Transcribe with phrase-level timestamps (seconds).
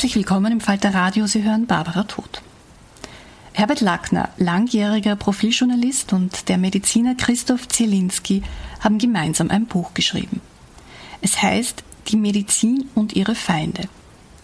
[0.00, 1.26] Herzlich willkommen im Falter Radio.
[1.26, 2.40] Sie hören Barbara Tod.
[3.52, 8.42] Herbert Lackner, langjähriger Profiljournalist und der Mediziner Christoph Zielinski
[8.80, 10.40] haben gemeinsam ein Buch geschrieben.
[11.20, 13.90] Es heißt Die Medizin und ihre Feinde.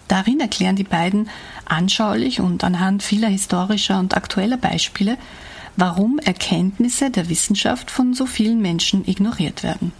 [0.09, 1.31] Darin erklären die beiden
[1.65, 5.17] anschaulich und anhand vieler historischer und aktueller Beispiele,
[5.75, 9.93] warum Erkenntnisse der Wissenschaft von so vielen Menschen ignoriert werden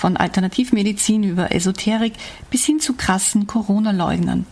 [0.00, 2.14] von Alternativmedizin über Esoterik
[2.48, 4.46] bis hin zu krassen Corona-Leugnern.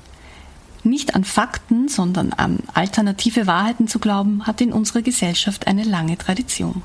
[0.84, 6.18] Nicht an Fakten, sondern an alternative Wahrheiten zu glauben, hat in unserer Gesellschaft eine lange
[6.18, 6.82] Tradition.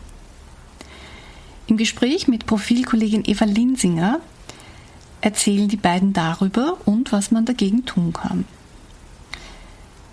[1.68, 4.20] Im Gespräch mit Profilkollegin Eva Linsinger
[5.20, 8.46] erzählen die beiden darüber und was man dagegen tun kann.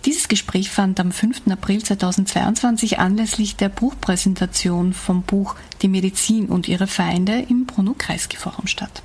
[0.06, 1.42] Dieses Gespräch fand am 5.
[1.50, 9.02] April 2022 anlässlich der Buchpräsentation vom Buch Die Medizin und ihre Feinde im Bruno-Kreisky-Forum statt.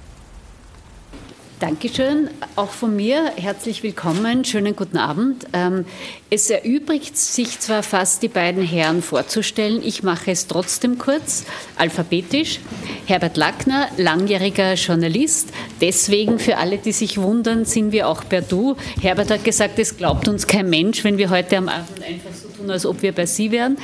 [1.60, 5.46] Dankeschön, auch von mir herzlich willkommen, schönen guten Abend.
[5.54, 5.86] Ähm,
[6.30, 11.46] es erübrigt sich zwar fast, die beiden Herren vorzustellen, ich mache es trotzdem kurz,
[11.78, 12.60] alphabetisch.
[13.06, 15.50] Herbert Lackner, langjähriger Journalist,
[15.80, 18.76] deswegen für alle, die sich wundern, sind wir auch per Du.
[19.02, 22.50] Herbert hat gesagt, es glaubt uns kein Mensch, wenn wir heute am Abend einfach so
[22.50, 23.78] tun, als ob wir bei Sie wären.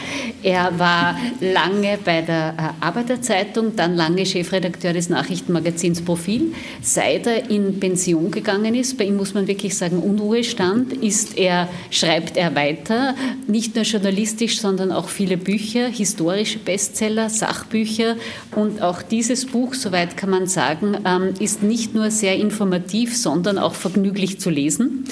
[0.43, 6.53] Er war lange bei der äh, Arbeiterzeitung, dann lange Chefredakteur des Nachrichtenmagazins Profil.
[6.81, 11.69] Seit er in Pension gegangen ist, bei ihm muss man wirklich sagen Unruhestand, ist er,
[11.89, 13.15] schreibt er weiter,
[13.47, 18.15] nicht nur journalistisch, sondern auch viele Bücher, historische Bestseller, Sachbücher.
[18.55, 23.57] Und auch dieses Buch, soweit kann man sagen, ähm, ist nicht nur sehr informativ, sondern
[23.57, 25.05] auch vergnüglich zu lesen.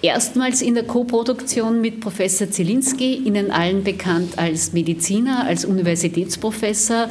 [0.00, 7.08] Erstmals in der Koproduktion mit Professor Zielinski, Ihnen allen bekannt als Mediziner, als Universitätsprofessor,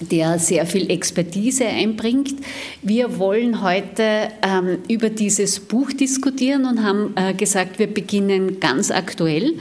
[0.00, 2.34] der sehr viel Expertise einbringt.
[2.82, 8.90] Wir wollen heute ähm, über dieses Buch diskutieren und haben äh, gesagt, wir beginnen ganz
[8.90, 9.54] aktuell.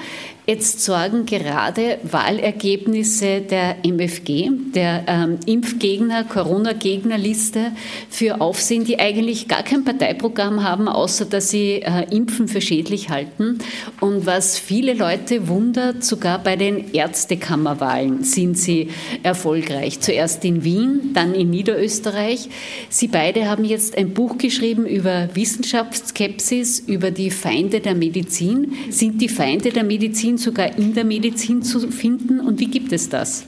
[0.49, 7.73] Jetzt sorgen gerade Wahlergebnisse der MFG, der ähm, Impfgegner, Corona-Gegnerliste,
[8.09, 13.09] für Aufsehen, die eigentlich gar kein Parteiprogramm haben, außer dass sie äh, Impfen für schädlich
[13.09, 13.59] halten.
[13.99, 18.91] Und was viele Leute wundert, sogar bei den Ärztekammerwahlen sind sie
[19.23, 19.99] erfolgreich.
[19.99, 22.47] Zuerst in Wien, dann in Niederösterreich.
[22.87, 28.71] Sie beide haben jetzt ein Buch geschrieben über Wissenschaftsskepsis, über die Feinde der Medizin.
[28.89, 32.39] Sind die Feinde der Medizin sogar in der Medizin zu finden?
[32.39, 33.45] Und wie gibt es das?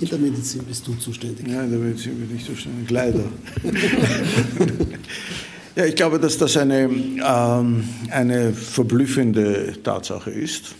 [0.00, 1.46] In der Medizin bist du zuständig.
[1.46, 3.24] Ja, in der Medizin bin ich zuständig, leider.
[5.76, 10.76] Ja, ich glaube, dass das eine, ähm, eine verblüffende Tatsache ist.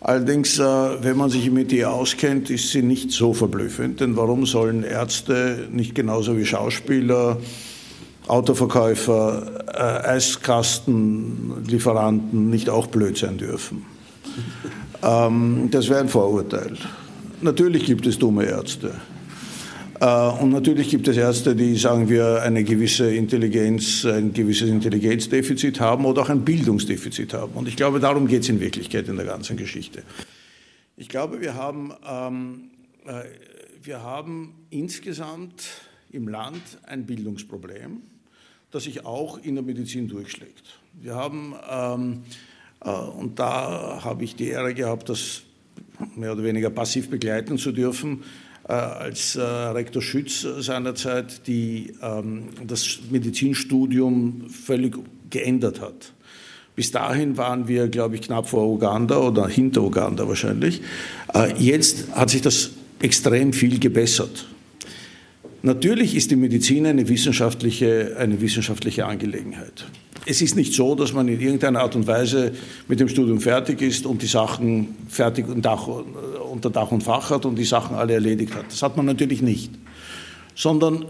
[0.00, 4.00] Allerdings, äh, wenn man sich mit ihr auskennt, ist sie nicht so verblüffend.
[4.00, 7.36] Denn warum sollen Ärzte nicht genauso wie Schauspieler,
[8.26, 13.84] Autoverkäufer, äh, Eiskastenlieferanten nicht auch blöd sein dürfen?
[15.02, 16.76] Ähm, das wäre ein Vorurteil.
[17.40, 18.94] Natürlich gibt es dumme Ärzte.
[20.00, 25.80] Äh, und natürlich gibt es Ärzte, die, sagen wir, eine gewisse Intelligenz, ein gewisses Intelligenzdefizit
[25.80, 27.52] haben oder auch ein Bildungsdefizit haben.
[27.54, 30.02] Und ich glaube, darum geht es in Wirklichkeit in der ganzen Geschichte.
[30.96, 32.70] Ich glaube, wir haben, ähm,
[33.06, 33.24] äh,
[33.82, 35.64] wir haben insgesamt
[36.10, 38.02] im Land ein Bildungsproblem,
[38.70, 40.78] das sich auch in der Medizin durchschlägt.
[41.00, 42.53] Wir haben, ähm, äh,
[42.90, 45.42] und da habe ich die Ehre gehabt, das
[46.16, 48.22] mehr oder weniger passiv begleiten zu dürfen,
[48.68, 54.96] äh, als äh, Rektor Schütz seinerzeit die, ähm, das Medizinstudium völlig
[55.30, 56.12] geändert hat.
[56.76, 60.80] Bis dahin waren wir, glaube ich, knapp vor Uganda oder hinter Uganda wahrscheinlich.
[61.32, 62.70] Äh, jetzt hat sich das
[63.00, 64.46] extrem viel gebessert.
[65.62, 69.86] Natürlich ist die Medizin eine wissenschaftliche, eine wissenschaftliche Angelegenheit.
[70.26, 72.52] Es ist nicht so, dass man in irgendeiner Art und Weise
[72.88, 77.56] mit dem Studium fertig ist und die Sachen fertig unter Dach und Fach hat und
[77.56, 78.64] die Sachen alle erledigt hat.
[78.70, 79.70] Das hat man natürlich nicht.
[80.54, 81.04] Sondern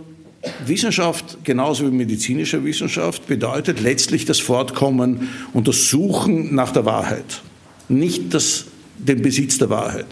[0.66, 7.42] Wissenschaft, genauso wie medizinische Wissenschaft, bedeutet letztlich das Fortkommen und das Suchen nach der Wahrheit,
[7.88, 8.66] nicht das,
[8.98, 10.06] den Besitz der Wahrheit.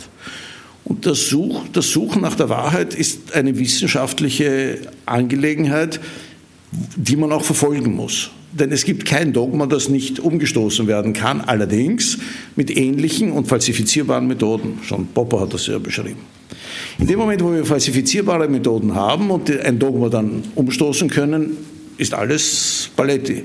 [0.85, 6.01] Und das, Such, das Suchen nach der Wahrheit ist eine wissenschaftliche Angelegenheit,
[6.71, 8.31] die man auch verfolgen muss.
[8.53, 12.19] Denn es gibt kein Dogma, das nicht umgestoßen werden kann, allerdings
[12.55, 14.79] mit ähnlichen und falsifizierbaren Methoden.
[14.83, 16.21] Schon Popper hat das ja beschrieben.
[16.99, 21.57] In dem Moment, wo wir falsifizierbare Methoden haben und ein Dogma dann umstoßen können,
[21.97, 23.45] ist alles Paletti.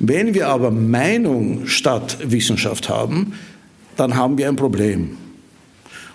[0.00, 3.34] Wenn wir aber Meinung statt Wissenschaft haben,
[3.96, 5.10] dann haben wir ein Problem.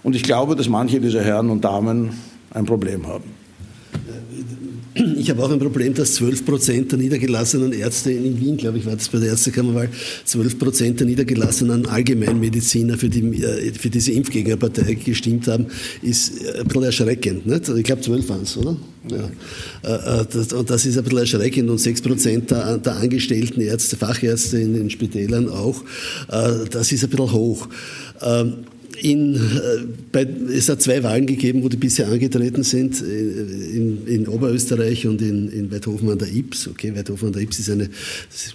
[0.03, 2.11] Und ich glaube, dass manche dieser Herren und Damen
[2.51, 3.44] ein Problem haben.
[5.17, 8.85] Ich habe auch ein Problem, dass 12 Prozent der niedergelassenen Ärzte in Wien, glaube ich,
[8.85, 9.89] war das bei der Ärztekammerwahl,
[10.23, 15.67] 12 Prozent der niedergelassenen Allgemeinmediziner für, die, äh, für diese Impfgegnerpartei gestimmt haben,
[16.01, 17.45] ist äh, ein bisschen erschreckend.
[17.45, 17.67] Nicht?
[17.67, 18.77] Ich glaube, 12 waren es, oder?
[19.11, 20.21] Ja.
[20.21, 21.69] Äh, und das ist ein bisschen erschreckend.
[21.69, 25.83] Und 6 Prozent der, der, angestellten Ärzte, Fachärzte in den Spitälern auch,
[26.27, 27.67] das ist ein bisschen hoch.
[29.01, 29.39] In, äh,
[30.11, 35.05] bei, es hat zwei Wahlen gegeben, wo die bisher angetreten sind, äh, in, in Oberösterreich
[35.07, 36.67] und in, in Weidhofen an der Ips.
[36.67, 37.89] Okay, Weidhofen an der Ips ist eine,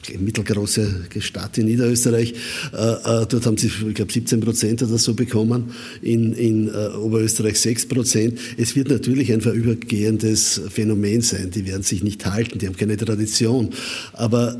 [0.09, 2.33] eine mittelgroße Stadt in Niederösterreich.
[2.33, 2.37] Äh,
[2.73, 5.73] dort haben sie, ich glaube, 17 Prozent oder so bekommen,
[6.03, 8.39] in, in Oberösterreich 6 Prozent.
[8.57, 11.51] Es wird natürlich ein vorübergehendes Phänomen sein.
[11.51, 13.71] Die werden sich nicht halten, die haben keine Tradition.
[14.13, 14.57] Aber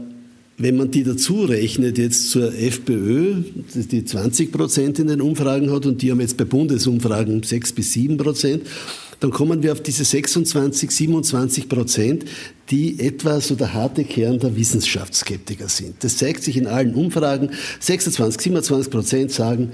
[0.61, 3.37] wenn man die dazu rechnet jetzt zur FPÖ,
[3.75, 7.95] die 20 Prozent in den Umfragen hat und die haben jetzt bei Bundesumfragen 6 bis
[7.95, 8.65] 7 Prozent,
[9.21, 12.25] dann kommen wir auf diese 26, 27 Prozent,
[12.71, 15.97] die etwa so der harte Kern der Wissenschaftsskeptiker sind.
[16.05, 17.51] Das zeigt sich in allen Umfragen.
[17.81, 19.73] 26, 27 Prozent sagen,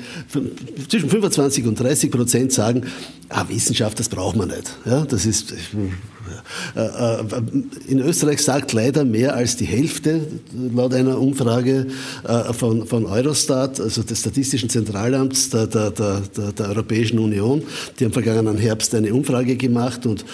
[0.88, 2.82] zwischen 25 und 30 Prozent sagen,
[3.28, 4.72] ah, Wissenschaft, das braucht man nicht.
[4.84, 5.54] Ja, das ist,
[7.86, 10.26] in Österreich sagt leider mehr als die Hälfte,
[10.74, 11.86] laut einer Umfrage
[12.26, 17.62] äh, von, von Eurostat, also des Statistischen Zentralamts der, der, der, der, Europäischen Union.
[17.98, 20.24] Die haben vergangenen Herbst eine Umfrage gemacht und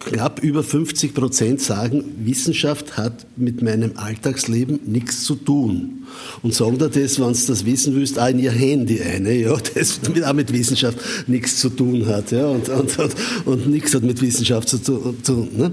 [0.00, 6.04] knapp über 50 Prozent sagen, Wissenschaft hat mit meinem Alltagsleben nichts zu tun.
[6.42, 9.56] Und sagen da das, wenn Sie das wissen willst, auch in Ihr Handy eine, ja,
[9.74, 14.02] das auch mit Wissenschaft nichts zu tun hat, ja, und, und, und, und nichts hat
[14.02, 15.48] mit Wissenschaft zu tun tun.
[15.56, 15.72] Ne?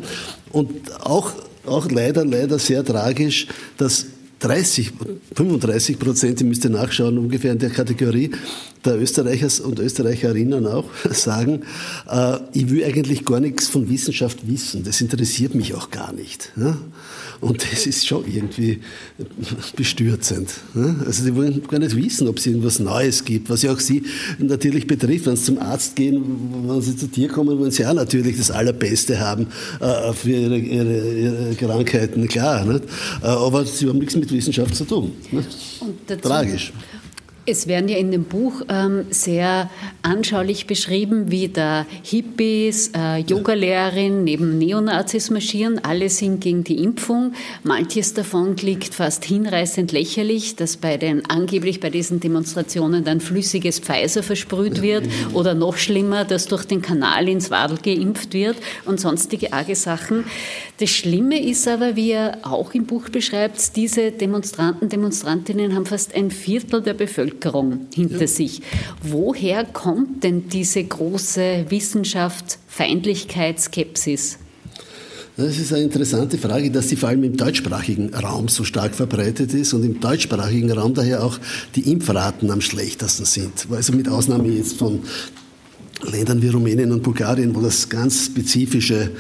[0.52, 0.70] Und
[1.02, 1.32] auch,
[1.66, 4.06] auch leider, leider sehr tragisch, dass
[4.42, 4.92] 30,
[5.36, 8.32] 35 Prozent, ich müsste nachschauen, ungefähr in der Kategorie
[8.84, 11.62] der Österreicher und Österreicherinnen auch sagen,
[12.10, 16.52] äh, ich will eigentlich gar nichts von Wissenschaft wissen, das interessiert mich auch gar nicht.
[16.56, 16.76] Ne?
[17.40, 18.82] Und das ist schon irgendwie
[19.76, 20.52] bestürzend.
[20.76, 20.96] Ne?
[21.06, 24.04] Also die wollen gar nicht wissen, ob es irgendwas Neues gibt, was ja auch sie
[24.38, 25.26] natürlich betrifft.
[25.26, 26.24] Wenn sie zum Arzt gehen,
[26.68, 29.48] wenn sie zu dir kommen, wollen sie auch natürlich das Allerbeste haben
[29.80, 32.64] äh, für ihre, ihre, ihre, Krankheiten, klar.
[32.64, 32.84] Nicht?
[33.24, 35.12] Äh, aber sie haben nichts mit Wissenschaft zu tun.
[35.32, 36.22] Nicht?
[36.22, 36.74] Tragisch.
[37.48, 39.72] Es werden ja in dem Buch ähm, sehr
[40.04, 45.84] anschaulich beschrieben, wie da Hippies, äh, Yogalehrerin neben Neonazis marschieren.
[45.84, 47.34] Alle sind gegen die Impfung.
[47.64, 53.80] Manches davon klingt fast hinreißend lächerlich, dass bei den angeblich bei diesen Demonstrationen dann flüssiges
[53.80, 59.00] Pfizer versprüht wird oder noch schlimmer, dass durch den Kanal ins Wadel geimpft wird und
[59.00, 60.26] sonstige arge Sachen.
[60.80, 66.14] Das Schlimme ist aber, wie er auch im Buch beschreibt, diese Demonstranten, Demonstrantinnen haben fast
[66.14, 68.28] ein Viertel der Bevölkerung Bevölkerung hinter ja.
[68.28, 68.62] sich.
[69.04, 74.38] Woher kommt denn diese große Wissenschaft, Feindlichkeit, Skepsis?
[75.38, 79.54] Das ist eine interessante Frage, dass sie vor allem im deutschsprachigen Raum so stark verbreitet
[79.54, 81.40] ist und im deutschsprachigen Raum daher auch
[81.76, 83.68] die Impfraten am schlechtesten sind.
[83.72, 85.00] Also mit Ausnahme jetzt von
[86.04, 89.12] Ländern wie Rumänien und Bulgarien, wo das ganz spezifische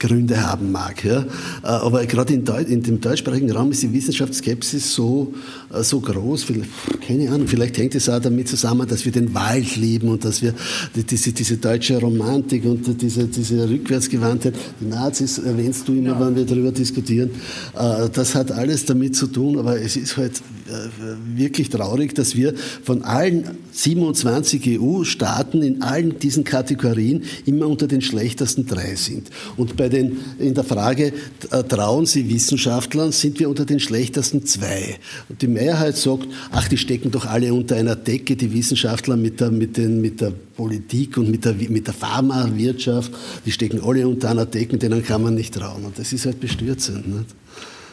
[0.00, 1.04] Gründe haben mag.
[1.04, 1.20] Ja.
[1.62, 5.32] Äh, aber gerade in, in, dem deutschsprachigen Raum ist die Wissenschaftsskepsis so,
[5.72, 6.46] äh, so groß,
[7.06, 10.42] keine Ahnung, vielleicht hängt es auch damit zusammen, dass wir den Wald lieben und dass
[10.42, 10.54] wir
[10.94, 16.20] diese, diese deutsche Romantik und diese, diese Rückwärtsgewandtheit, die Nazis erwähnst du immer, ja.
[16.20, 17.30] wenn wir darüber diskutieren,
[17.78, 20.42] äh, das hat alles damit zu tun, aber es ist halt
[21.34, 28.00] wirklich traurig, dass wir von allen 27 EU-Staaten in allen diesen Kategorien immer unter den
[28.00, 29.30] schlechtesten drei sind.
[29.56, 31.12] Und bei den, in der Frage,
[31.50, 34.96] äh, trauen Sie Wissenschaftlern, sind wir unter den schlechtesten zwei.
[35.28, 39.40] Und die Mehrheit sagt, ach, die stecken doch alle unter einer Decke, die Wissenschaftler mit
[39.40, 43.12] der, mit den, mit der Politik und mit der, mit der Pharmawirtschaft,
[43.44, 45.84] die stecken alle unter einer Decke, denen kann man nicht trauen.
[45.84, 47.06] Und das ist halt bestürzend.
[47.06, 47.34] Nicht?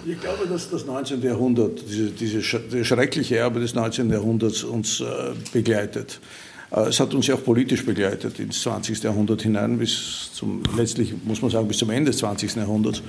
[0.06, 1.22] Ich glaube, dass das 19.
[1.22, 4.10] Jahrhundert, diese, diese schreckliche Erbe des 19.
[4.10, 5.06] Jahrhunderts uns äh,
[5.52, 6.22] begleitet.
[6.72, 9.04] Äh, es hat uns ja auch politisch begleitet ins 20.
[9.04, 12.56] Jahrhundert hinein, bis zum, letztlich muss man sagen, bis zum Ende des 20.
[12.56, 13.02] Jahrhunderts.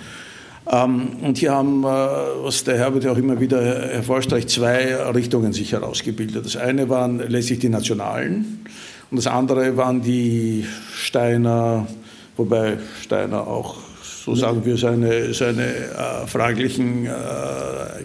[0.70, 5.52] Ähm, und hier haben, äh, was der Herbert ja auch immer wieder hervorstreicht, zwei Richtungen
[5.52, 6.44] sich herausgebildet.
[6.44, 8.64] Das eine waren letztlich die Nationalen
[9.10, 11.86] und das andere waren die Steiner,
[12.36, 13.88] wobei Steiner auch
[14.28, 17.08] so sagen wir, seine, seine äh, fraglichen äh,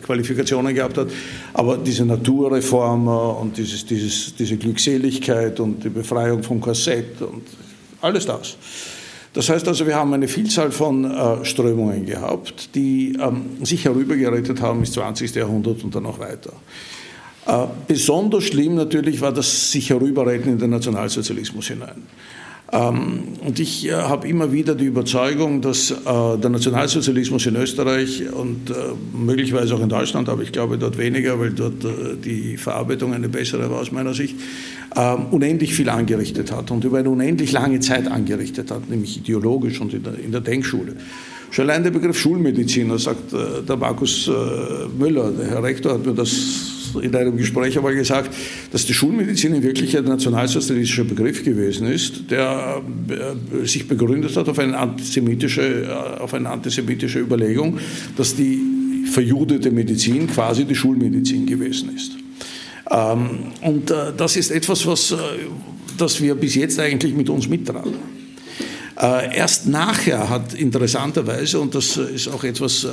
[0.01, 1.08] Qualifikationen gehabt hat.
[1.53, 7.44] Aber diese Naturreformer und dieses, dieses, diese Glückseligkeit und die Befreiung vom Korsett und
[8.01, 8.56] alles das.
[9.34, 14.62] Das heißt also, wir haben eine Vielzahl von äh, Strömungen gehabt, die ähm, sich herübergerettet
[14.62, 15.36] haben ins 20.
[15.36, 16.53] Jahrhundert und dann auch weiter.
[17.46, 22.03] Äh, besonders schlimm natürlich war das sich herüberretten in den Nationalsozialismus hinein.
[22.74, 28.24] Ähm, und ich äh, habe immer wieder die Überzeugung, dass äh, der Nationalsozialismus in Österreich
[28.34, 28.74] und äh,
[29.15, 31.86] möglicherweise auch in Deutschland, aber ich glaube dort weniger, weil dort
[32.25, 34.36] die Verarbeitung eine bessere war aus meiner Sicht,
[34.96, 39.80] ähm, unendlich viel angerichtet hat und über eine unendlich lange Zeit angerichtet hat, nämlich ideologisch
[39.80, 40.96] und in der, Denkschule.
[41.51, 44.30] Schon allein der Begriff Schulmediziner, sagt der Markus
[44.98, 48.33] Müller, der Herr Rektor hat mir das in einem Gespräch einmal gesagt,
[48.71, 54.47] dass die Schulmedizin in Wirklichkeit ein nationalsozialistischer Begriff gewesen ist, der äh, sich begründet hat
[54.50, 57.79] auf eine antisemitische, äh, auf eine antisemitische Überlegung,
[58.17, 58.59] dass die
[59.12, 62.13] verjudete Medizin quasi die Schulmedizin gewesen ist.
[62.89, 65.15] Ähm, und äh, das ist etwas, was
[65.97, 67.93] das wir bis jetzt eigentlich mit uns mittragen.
[68.95, 72.88] erst nachher hat interessanterweise, und das ist auch etwas,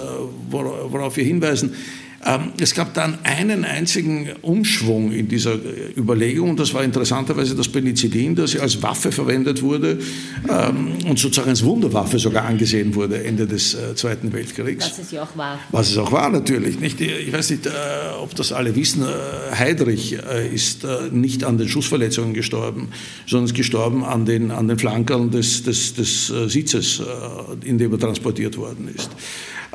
[0.51, 1.73] worauf wir hinweisen,
[2.59, 5.55] es gab dann einen einzigen Umschwung in dieser
[5.97, 9.99] Überlegung, und das war interessanterweise das Penicillin, das ja als Waffe verwendet wurde
[10.47, 14.85] ähm, und sozusagen als Wunderwaffe sogar angesehen wurde Ende des äh, Zweiten Weltkriegs.
[14.85, 15.59] Was es ja auch war.
[15.71, 16.79] Was es auch war, natürlich.
[16.79, 17.01] Nicht?
[17.01, 17.71] Ich weiß nicht, äh,
[18.21, 20.19] ob das alle wissen, äh, Heydrich
[20.53, 22.91] ist nicht an den Schussverletzungen gestorben,
[23.27, 27.03] sondern ist gestorben an den, an den Flankern des, des, des Sitzes,
[27.65, 29.11] in dem er transportiert worden ist.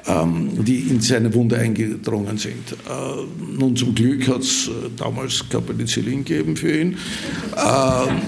[0.08, 2.74] Ähm, die in seine Wunde eingedrungen sind.
[2.74, 5.66] Äh, nun zum Glück hat es äh, damals kein
[6.24, 6.98] gegeben für ihn.
[7.58, 8.22] Ähm,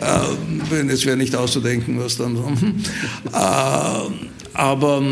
[0.00, 2.36] äh, es wäre nicht auszudenken, was dann.
[4.52, 5.02] aber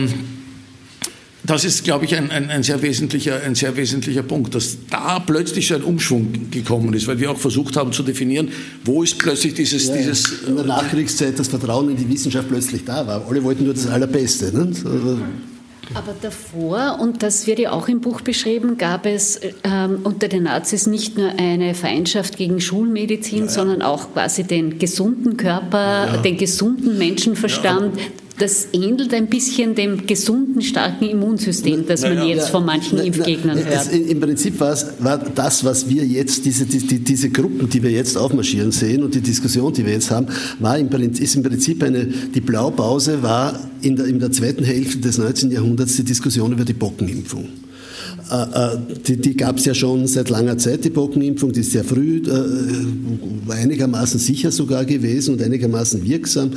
[1.49, 5.19] das ist, glaube ich, ein, ein, ein, sehr wesentlicher, ein sehr wesentlicher Punkt, dass da
[5.19, 8.51] plötzlich so ein Umschwung gekommen ist, weil wir auch versucht haben zu definieren,
[8.85, 9.87] wo ist plötzlich dieses...
[9.87, 13.27] Ja, dieses in der Nachkriegszeit das Vertrauen in die Wissenschaft plötzlich da war.
[13.27, 14.53] Alle wollten nur das Allerbeste.
[14.55, 14.73] Ne?
[15.95, 20.43] Aber davor, und das wird ja auch im Buch beschrieben, gab es ähm, unter den
[20.43, 23.51] Nazis nicht nur eine Feindschaft gegen Schulmedizin, ja, ja.
[23.51, 26.17] sondern auch quasi den gesunden Körper, ja.
[26.19, 27.99] den gesunden Menschenverstand
[28.39, 33.93] das ähnelt ein bisschen dem gesunden, starken Immunsystem, das man jetzt von manchen Impfgegnern hört.
[33.93, 37.91] Im Prinzip war, es, war das, was wir jetzt, diese, die, diese Gruppen, die wir
[37.91, 40.29] jetzt aufmarschieren sehen und die Diskussion, die wir jetzt haben,
[40.59, 44.99] war im, ist im Prinzip eine, die Blaupause war in der, in der zweiten Hälfte
[44.99, 45.51] des 19.
[45.51, 47.49] Jahrhunderts die Diskussion über die Bockenimpfung.
[48.31, 51.73] Äh, äh, die, die gab es ja schon seit langer Zeit, die Pockenimpfung, die ist
[51.73, 56.51] sehr früh, äh, einigermaßen sicher sogar gewesen und einigermaßen wirksam.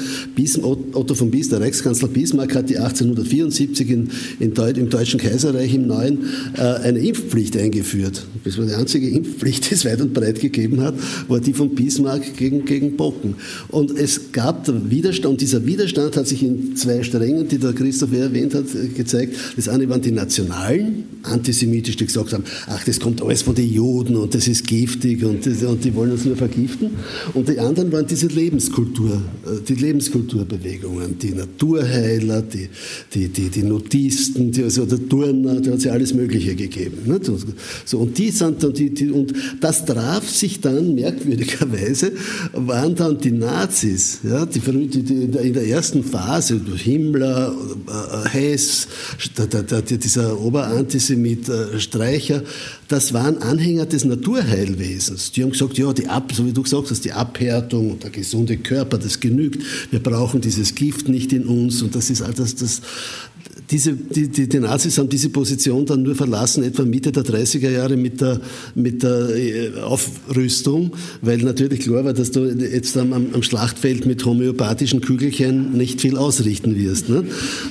[0.93, 5.87] Otto von Bismarck, der Reichskanzler Bismarck, hat die 1874 in, in im Deutschen Kaiserreich im
[5.87, 8.25] Neuen äh, eine Impfpflicht eingeführt.
[8.43, 10.95] Das war die einzige Impfpflicht, die es weit und breit gegeben hat,
[11.27, 13.35] war die von Bismarck gegen, gegen Pocken.
[13.69, 18.13] Und es gab Widerstand, und dieser Widerstand hat sich in zwei Strängen, die der Christoph
[18.13, 18.65] erwähnt hat,
[18.95, 19.35] gezeigt.
[19.55, 21.03] Das eine waren die Nationalen,
[21.41, 25.23] antisemitisch, die gesagt haben, ach, das kommt alles von den Juden und das ist giftig
[25.23, 26.91] und, das, und die wollen uns nur vergiften.
[27.33, 32.69] Und die anderen waren diese Lebenskultur, äh, die Lebenskulturbewegungen, die Naturheiler, die,
[33.13, 36.97] die, die, die Nudisten, die, also der Turner, da hat es ja alles Mögliche gegeben.
[37.05, 37.25] Nicht?
[37.85, 42.11] So, und die sind dann, die, die, und das traf sich dann merkwürdigerweise,
[42.53, 47.55] waren dann die Nazis, ja, die, die, in der ersten Phase, Himmler,
[47.87, 48.87] äh, Hess,
[49.37, 52.43] der, der, dieser Oberantisemit äh, Streicher,
[52.87, 55.31] das waren Anhänger des Naturheilwesens.
[55.31, 58.09] Die haben gesagt, ja, die Ab, so wie du gesagt hast, die Abhärtung und der
[58.09, 59.63] gesunde Körper, das genügt.
[59.91, 62.81] Wir brauchen dieses Gift nicht in uns und das ist all das, das
[63.69, 67.69] diese, die, die, die, Nazis haben diese Position dann nur verlassen, etwa Mitte der 30er
[67.69, 68.39] Jahre mit der,
[68.75, 70.91] mit der äh, Aufrüstung,
[71.21, 76.17] weil natürlich klar war, dass du jetzt am, am Schlachtfeld mit homöopathischen Kügelchen nicht viel
[76.17, 77.09] ausrichten wirst.
[77.09, 77.23] Ne?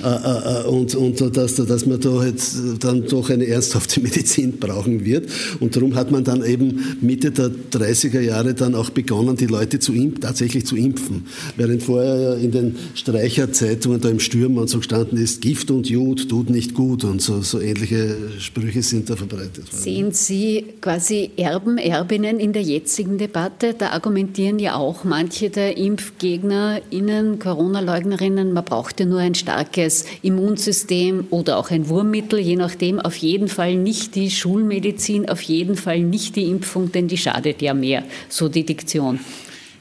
[0.02, 5.04] Äh, äh, und, und dass, dass man da jetzt dann doch eine ernsthafte Medizin brauchen
[5.04, 5.28] wird.
[5.60, 9.78] Und darum hat man dann eben Mitte der 30er Jahre dann auch begonnen, die Leute
[9.78, 11.26] zu impfen, tatsächlich zu impfen.
[11.56, 16.28] Während vorher in den Streicherzeitungen da im Stürmer und so gestanden ist, Gift und Jud
[16.28, 19.72] tut nicht gut und so, so ähnliche Sprüche sind da verbreitet.
[19.72, 23.74] Sehen Sie quasi Erben, Erbinnen in der jetzigen Debatte?
[23.74, 31.26] Da argumentieren ja auch manche der ImpfgegnerInnen, Corona-Leugnerinnen, man braucht ja nur ein starkes Immunsystem
[31.30, 33.00] oder auch ein Wurmmittel, je nachdem.
[33.00, 37.62] Auf jeden Fall nicht die Schulmedizin, auf jeden Fall nicht die Impfung, denn die schadet
[37.62, 39.20] ja mehr, so die Diktion.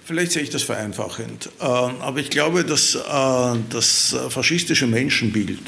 [0.10, 1.68] Vielleicht sehe ich das vereinfachend, ähm,
[2.02, 5.62] aber ich glaube, dass äh, das faschistische Menschenbild,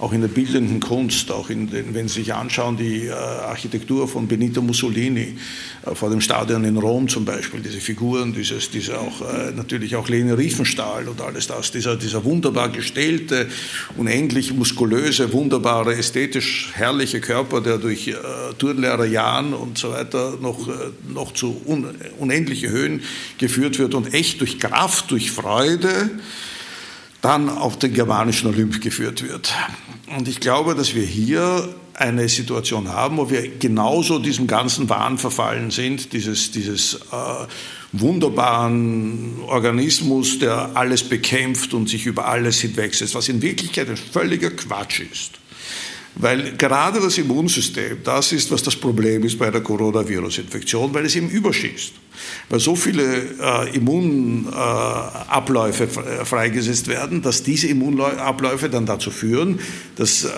[0.00, 4.08] auch in der bildenden Kunst, auch in den, wenn Sie sich anschauen, die äh, Architektur
[4.08, 5.36] von Benito Mussolini
[5.84, 9.96] äh, vor dem Stadion in Rom zum Beispiel, diese Figuren, dieses, diese auch, äh, natürlich
[9.96, 13.48] auch Lene Riefenstahl und alles das, dieser, dieser wunderbar gestellte,
[13.98, 18.14] unendlich muskulöse, wunderbare, ästhetisch herrliche Körper, der durch äh,
[18.58, 20.72] Turnlehrer Jahren und so weiter noch, äh,
[21.12, 21.86] noch zu un,
[22.18, 23.02] unendliche Höhen
[23.36, 26.10] geführt wird und echt durch Kraft, durch Freude,
[27.22, 29.52] dann auf den germanischen Olymp geführt wird.
[30.16, 35.18] Und ich glaube, dass wir hier eine Situation haben, wo wir genauso diesem ganzen Wahn
[35.18, 37.46] verfallen sind, dieses, dieses äh,
[37.92, 44.50] wunderbaren Organismus, der alles bekämpft und sich über alles hinwegsetzt, was in Wirklichkeit ein völliger
[44.50, 45.39] Quatsch ist.
[46.16, 51.16] Weil gerade das Immunsystem, das ist, was das Problem ist bei der Coronavirus-Infektion, weil es
[51.16, 51.92] eben überschießt.
[52.48, 59.60] Weil so viele äh, Immunabläufe äh, freigesetzt werden, dass diese Immunabläufe dann dazu führen,
[59.96, 60.30] dass, ähm,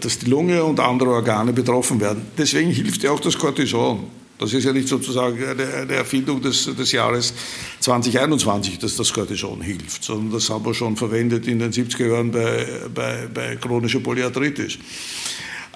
[0.00, 2.26] dass die Lunge und andere Organe betroffen werden.
[2.36, 4.04] Deswegen hilft ja auch das Cortison.
[4.38, 7.32] Das ist ja nicht sozusagen eine, Erfindung des, des Jahres
[7.80, 12.32] 2021, dass das Cortison hilft, sondern das haben wir schon verwendet in den 70er Jahren
[12.32, 14.78] bei, bei, bei chronischer Polyarthritis.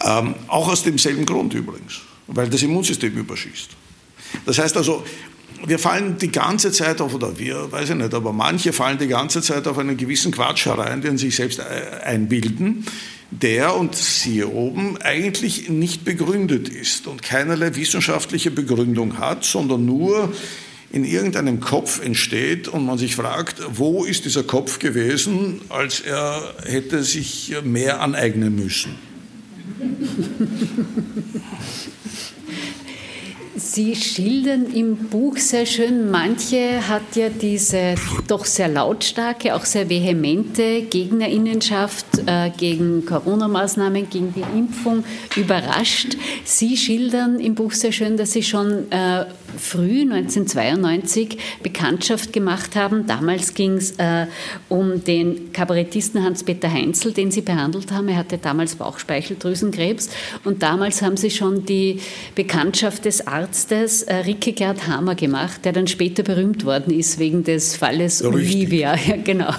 [0.04, 3.70] Ähm, auch aus demselben Grund übrigens, weil das Immunsystem überschießt.
[4.44, 5.04] Das heißt also,
[5.64, 9.06] wir fallen die ganze Zeit auf, oder wir, weiß ich nicht, aber manche fallen die
[9.06, 12.84] ganze Zeit auf einen gewissen Quatsch herein, den sie sich selbst äh, einbilden,
[13.30, 20.32] der, und siehe oben, eigentlich nicht begründet ist und keinerlei wissenschaftliche Begründung hat, sondern nur
[20.92, 26.54] in irgendeinem Kopf entsteht und man sich fragt, wo ist dieser Kopf gewesen, als er
[26.64, 28.94] hätte sich mehr aneignen müssen.
[33.58, 37.94] Sie schildern im Buch sehr schön, manche hat ja diese
[38.28, 45.04] doch sehr lautstarke, auch sehr vehemente Gegnerinnenschaft äh, gegen Corona-Maßnahmen, gegen die Impfung
[45.36, 46.18] überrascht.
[46.44, 49.24] Sie schildern im Buch sehr schön, dass Sie schon äh,
[49.58, 53.06] früh, 1992, Bekanntschaft gemacht haben.
[53.06, 54.26] Damals ging es äh,
[54.68, 58.08] um den Kabarettisten Hans-Peter Heinzel, den Sie behandelt haben.
[58.08, 60.10] Er hatte damals Bauchspeicheldrüsenkrebs.
[60.44, 62.00] Und damals haben Sie schon die
[62.34, 67.44] Bekanntschaft des Arztes äh, Ricke Gerd Hammer gemacht, der dann später berühmt worden ist wegen
[67.44, 68.96] des Falles Olivia.
[69.06, 69.52] Ja, genau.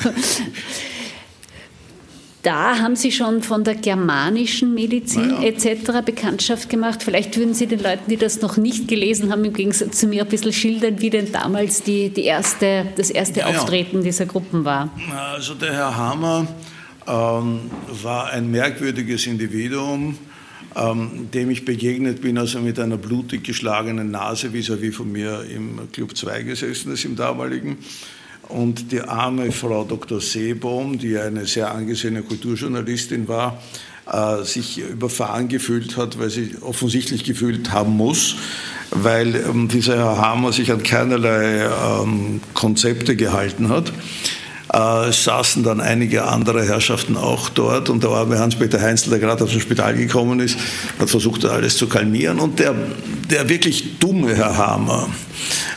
[2.48, 5.44] Da haben Sie schon von der germanischen Medizin ja.
[5.44, 6.02] etc.
[6.06, 7.04] Bekanntschaft gemacht.
[7.04, 10.22] Vielleicht würden Sie den Leuten, die das noch nicht gelesen haben, im Gegensatz zu mir
[10.22, 14.64] ein bisschen schildern, wie denn damals die, die erste, das erste ja, Auftreten dieser Gruppen
[14.64, 14.90] war.
[15.34, 16.48] Also der Herr Hammer
[17.06, 17.70] ähm,
[18.02, 20.18] war ein merkwürdiges Individuum
[20.76, 25.44] ähm, dem ich begegnet bin, also mit einer blutig geschlagenen Nase vis-à-vis -vis von mir
[25.54, 27.78] im Club 2 gesessen ist, im damaligen.
[28.50, 30.22] Und die arme Frau Dr.
[30.22, 33.62] Seebohm, die eine sehr angesehene Kulturjournalistin war,
[34.12, 38.36] äh, sich überfahren gefühlt hat, weil sie offensichtlich gefühlt haben muss,
[38.92, 43.92] weil ähm, dieser Herr Hammer sich an keinerlei ähm, Konzepte gehalten hat.
[44.74, 49.46] Äh, saßen dann einige andere Herrschaften auch dort und der arme Hans-Peter Heinzel, der gerade
[49.46, 50.58] aus dem Spital gekommen ist,
[51.00, 52.40] hat versucht, alles zu kalmieren.
[52.40, 52.76] Und der,
[53.30, 55.08] der wirklich dumme Herr Hammer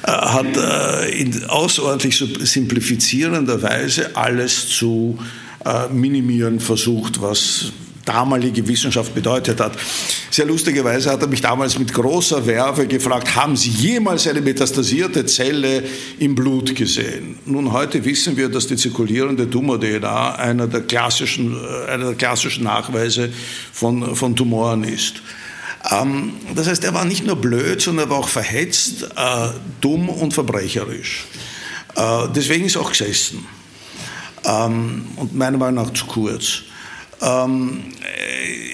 [0.03, 5.19] äh, hat äh, in außerordentlich simplifizierender Weise alles zu
[5.65, 7.73] äh, minimieren versucht, was
[8.05, 9.73] damalige Wissenschaft bedeutet hat.
[10.31, 15.27] Sehr lustigerweise hat er mich damals mit großer Werbe gefragt, haben Sie jemals eine metastasierte
[15.27, 15.85] Zelle
[16.19, 17.39] im Blut gesehen?
[17.47, 22.65] Nun, heute wissen wir, dass die zirkulierende Tumor-DNA einer der klassischen, äh, einer der klassischen
[22.65, 23.31] Nachweise
[23.73, 25.23] von, von Tumoren ist.
[25.91, 29.49] Ähm, das heißt, er war nicht nur blöd, sondern er war auch verhetzt, äh,
[29.81, 31.27] dumm und verbrecherisch.
[31.97, 33.47] Äh, deswegen ist er auch gesessen.
[34.45, 36.63] Ähm, und meiner Meinung nach zu kurz.
[37.23, 37.83] Ähm,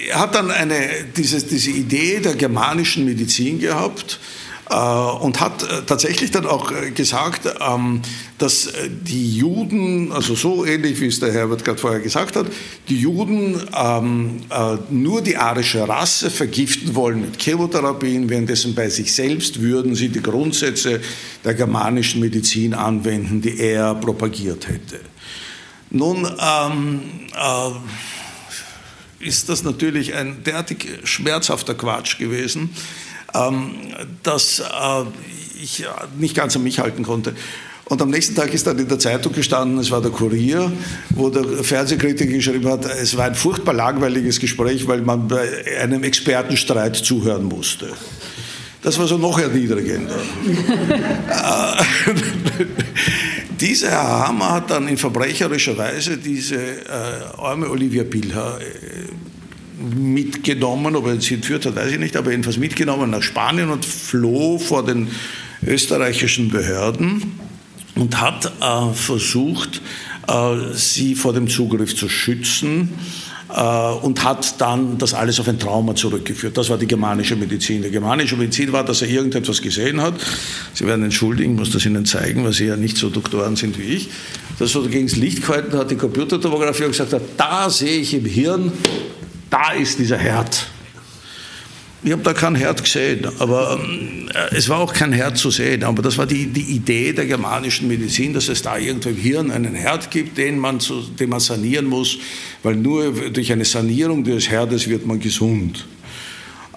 [0.09, 4.21] er hat dann eine, diese, diese Idee der germanischen Medizin gehabt
[4.69, 8.03] äh, und hat äh, tatsächlich dann auch äh, gesagt, ähm,
[8.39, 12.47] dass die Juden, also so ähnlich wie es der Herbert gerade vorher gesagt hat,
[12.89, 14.43] die Juden ähm,
[14.91, 20.21] nur die arische Rasse vergiften wollen mit Chemotherapien, währenddessen bei sich selbst würden sie die
[20.21, 21.01] Grundsätze
[21.45, 25.01] der germanischen Medizin anwenden, die er propagiert hätte.
[25.91, 27.01] Nun, ähm,
[27.35, 27.71] äh,
[29.19, 32.71] ist das natürlich ein derartig schmerzhafter Quatsch gewesen,
[33.35, 33.73] ähm,
[34.23, 34.65] dass äh,
[35.63, 35.85] ich
[36.19, 37.35] nicht ganz an mich halten konnte.
[37.87, 40.73] Und am nächsten Tag ist dann in der Zeitung gestanden, es war der Kurier,
[41.11, 45.49] wo der Fernsehkritiker geschrieben hat, es war ein furchtbar langweiliges Gespräch, weil man bei
[45.81, 47.93] einem Expertenstreit zuhören musste.
[48.83, 50.19] Das war so noch erniedrigender.
[53.61, 60.95] Dieser Herr Hammer hat dann in verbrecherischer Weise diese äh, arme Olivia Pilcher äh, mitgenommen,
[60.97, 64.59] ob er sie entführt hat, weiß ich nicht, aber jedenfalls mitgenommen nach Spanien und floh
[64.59, 65.09] vor den
[65.67, 67.39] österreichischen Behörden
[67.95, 69.81] und hat äh, versucht,
[70.29, 72.91] äh, sie vor dem Zugriff zu schützen
[73.49, 76.57] und hat dann das alles auf ein Trauma zurückgeführt.
[76.57, 77.83] Das war die germanische Medizin.
[77.83, 80.15] Die germanische Medizin war, dass er irgendetwas gesehen hat.
[80.75, 83.79] Sie werden entschuldigen, ich muss das Ihnen zeigen, weil Sie ja nicht so Doktoren sind
[83.79, 84.09] wie ich.
[84.59, 88.15] Das so gegen das Licht gehalten hat, die Computertomographie und gesagt hat, da sehe ich
[88.15, 88.73] im Hirn,
[89.51, 90.67] da ist dieser Herd.
[92.07, 93.81] Ich habe da kein Herd gesehen, aber
[94.33, 95.83] äh, es war auch kein Herd zu sehen.
[95.83, 99.51] Aber das war die, die Idee der germanischen Medizin, dass es da irgendwo im Hirn
[99.51, 102.19] einen Herd gibt, den man, zu, den man sanieren muss,
[102.63, 105.85] weil nur durch eine Sanierung des Herdes wird man gesund.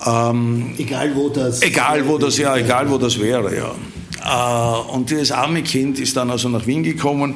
[0.03, 1.61] Ähm, egal wo das.
[1.61, 3.75] Egal wo das, ja, egal wo das wäre, ja.
[4.25, 7.35] Äh, und dieses arme Kind ist dann also nach Wien gekommen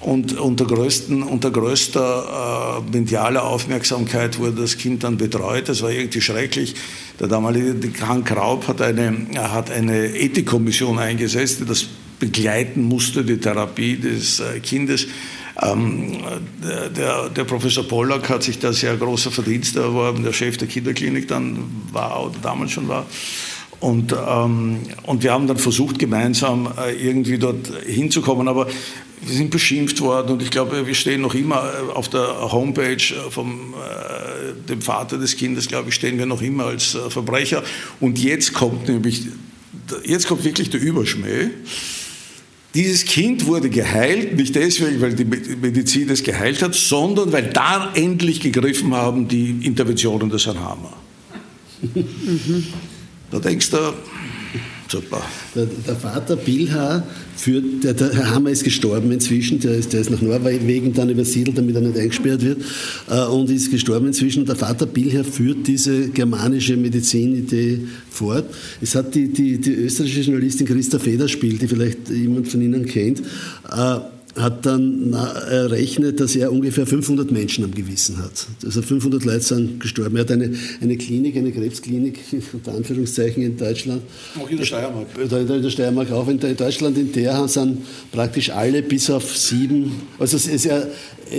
[0.00, 5.68] und unter, größten, unter größter äh, medialer Aufmerksamkeit wurde das Kind dann betreut.
[5.68, 6.74] Das war irgendwie schrecklich.
[7.20, 11.86] Der damalige Hank Raub hat eine, hat eine Ethikkommission eingesetzt, die das
[12.20, 15.06] begleiten musste, die Therapie des äh, Kindes.
[15.60, 16.18] Ähm,
[16.96, 21.26] der, der, Professor Pollack hat sich da sehr großer Verdienste erworben, der Chef der Kinderklinik
[21.26, 23.06] dann war oder damals schon war.
[23.80, 28.48] Und, ähm, und wir haben dann versucht, gemeinsam äh, irgendwie dort hinzukommen.
[28.48, 28.66] Aber
[29.20, 33.02] wir sind beschimpft worden und ich glaube, wir stehen noch immer äh, auf der Homepage
[33.30, 37.62] vom äh, dem Vater des Kindes, glaube ich, stehen wir noch immer als äh, Verbrecher.
[38.00, 39.22] Und jetzt kommt nämlich,
[40.04, 41.50] jetzt kommt wirklich der Überschmäh.
[42.74, 47.92] Dieses Kind wurde geheilt, nicht deswegen, weil die Medizin es geheilt hat, sondern weil da
[47.94, 50.92] endlich gegriffen haben die Interventionen des Herrn Hammer.
[53.30, 53.76] Da denkst du,
[54.88, 55.22] super.
[55.54, 57.02] Der, der Vater Bilha,
[57.36, 61.10] für, der, der, Herr Hammer ist gestorben inzwischen, der ist, der ist nach Norwegen dann
[61.10, 62.62] übersiedelt, damit er nicht eingesperrt wird,
[63.10, 64.46] äh, und ist gestorben inzwischen.
[64.46, 68.46] Der Vater Bilha führt diese germanische Medizinidee fort.
[68.80, 73.20] Es hat die, die, die österreichische Journalistin Christa Federspiel, die vielleicht jemand von Ihnen kennt,
[73.70, 73.98] äh,
[74.42, 78.46] hat dann errechnet, dass er ungefähr 500 Menschen am Gewissen hat.
[78.64, 80.16] Also 500 Leute sind gestorben.
[80.16, 82.18] Er hat eine, eine Klinik, eine Krebsklinik,
[82.52, 84.02] unter Anführungszeichen, in Deutschland.
[84.40, 85.06] Auch in der Steiermark.
[85.18, 86.28] In der Steiermark auch.
[86.28, 87.78] In Deutschland, in der sind
[88.12, 90.82] praktisch alle bis auf sieben, also es ist ja,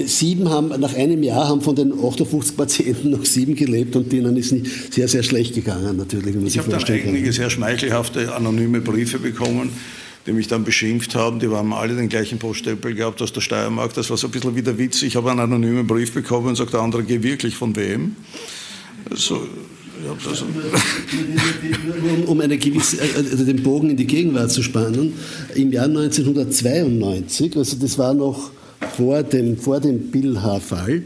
[0.05, 4.37] sieben haben, nach einem Jahr haben von den 58 Patienten noch sieben gelebt und denen
[4.37, 6.35] ist nicht sehr, sehr schlecht gegangen, natürlich.
[6.45, 9.71] ich habe dann einige sehr schmeichelhafte anonyme Briefe bekommen
[10.29, 11.39] die mich dann beschimpft haben.
[11.39, 13.95] Die haben alle den gleichen Poststempel gehabt aus der Steiermark.
[13.95, 15.01] Das war so ein bisschen wie der Witz.
[15.01, 18.15] Ich habe einen anonymen Brief bekommen und sagt der andere, geh wirklich von wem?
[19.11, 19.47] So, um,
[22.27, 25.13] um eine gewisse, also den Bogen in die Gegenwart zu spannen,
[25.55, 28.51] im Jahr 1992, also das war noch
[28.95, 31.01] vor dem, vor dem Bill-H-Fall,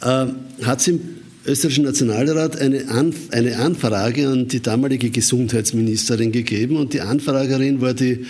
[0.00, 0.26] äh,
[0.64, 1.00] hat es im
[1.46, 7.94] österreichischen Nationalrat eine, Anf eine Anfrage an die damalige Gesundheitsministerin gegeben und die Anfragerin war
[7.94, 8.26] die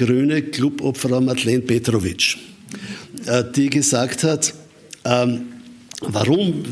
[0.00, 2.38] grüne Clubobfrau Madeleine Petrovic,
[3.26, 4.54] äh, die gesagt hat,
[5.04, 5.42] ähm,
[6.02, 6.62] Warum,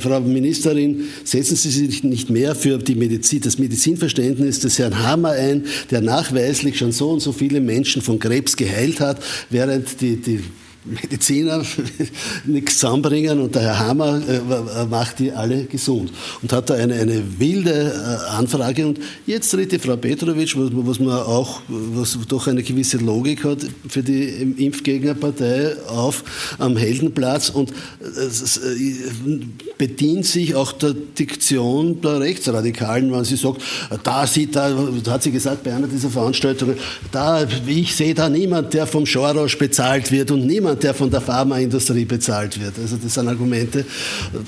[0.00, 5.32] Frau Ministerin, setzen Sie sich nicht mehr für die Medizin, das Medizinverständnis des Herrn Hammer
[5.32, 10.16] ein, der nachweislich schon so und so viele Menschen von Krebs geheilt hat, während die,
[10.16, 10.40] die
[10.84, 11.62] Mediziner
[12.44, 16.12] nichts zusammenbringen und der Herr Hammer äh, macht die alle gesund.
[16.42, 20.70] Und hat da eine, eine wilde äh, Anfrage und jetzt tritt die Frau Petrovic, was,
[20.72, 26.24] was man auch, was doch eine gewisse Logik hat für die Impfgegnerpartei auf
[26.58, 27.74] am Heldenplatz und äh,
[29.78, 33.62] bedient sich auch der Diktion der Rechtsradikalen, wenn sie sagt,
[34.02, 34.76] da sieht, da
[35.08, 36.76] hat sie gesagt bei einer dieser Veranstaltungen,
[37.10, 41.20] da, ich sehe da niemand, der vom Schorosch bezahlt wird und niemand, der von der
[41.20, 42.78] Pharmaindustrie bezahlt wird.
[42.78, 43.84] Also das sind Argumente,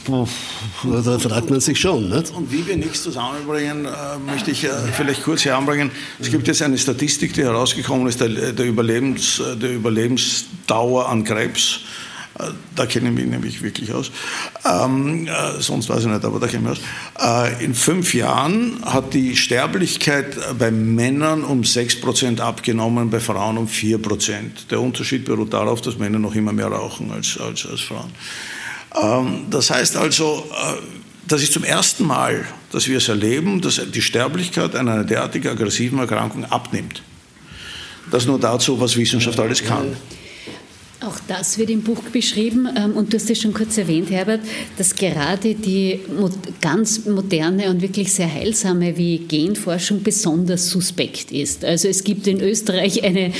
[0.07, 2.09] da fragt man sich schon.
[2.09, 2.33] Nicht?
[2.35, 3.91] Und wie wir nichts zusammenbringen, äh,
[4.25, 5.91] möchte ich äh, vielleicht kurz hier anbringen.
[6.19, 11.81] Es gibt jetzt eine Statistik, die herausgekommen ist, der, Überlebens, der Überlebensdauer an Krebs.
[12.75, 14.11] Da kenne ich mich nämlich wirklich aus.
[14.65, 17.55] Ähm, äh, sonst weiß ich nicht, aber da kenne ich mich aus.
[17.59, 23.67] Äh, in fünf Jahren hat die Sterblichkeit bei Männern um 6% abgenommen, bei Frauen um
[23.67, 24.69] 4%.
[24.71, 28.13] Der Unterschied beruht darauf, dass Männer noch immer mehr rauchen als, als, als Frauen.
[29.01, 30.81] Ähm, das heißt also, äh,
[31.29, 35.99] das ist zum ersten Mal, dass wir es erleben, dass die Sterblichkeit einer derartig aggressiven
[35.99, 37.03] Erkrankung abnimmt.
[38.11, 39.97] Das nur dazu, was Wissenschaft alles kann.
[41.01, 44.41] Auch das wird im Buch beschrieben ähm, und du hast es schon kurz erwähnt, Herbert,
[44.79, 46.01] dass gerade die
[46.63, 51.67] ganz moderne und wirklich sehr heilsame wie Genforschung besonders suspekt ist.
[51.67, 53.33] Also es gibt in Österreich eine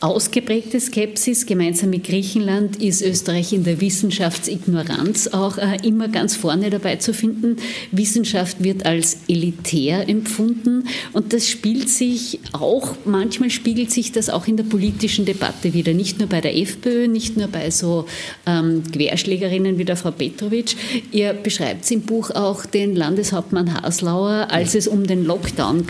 [0.00, 1.44] ausgeprägte Skepsis.
[1.44, 7.12] Gemeinsam mit Griechenland ist Österreich in der Wissenschaftsignoranz auch äh, immer ganz vorne dabei zu
[7.12, 7.56] finden.
[7.92, 14.46] Wissenschaft wird als elitär empfunden und das spielt sich auch, manchmal spiegelt sich das auch
[14.46, 15.92] in der politischen Debatte wieder.
[15.92, 18.06] Nicht nur bei der FPÖ, nicht nur bei so
[18.46, 20.76] ähm, Querschlägerinnen wie der Frau Petrovic.
[21.12, 25.86] Ihr beschreibt im Buch auch den Landeshauptmann Haslauer, als es um den Lockdown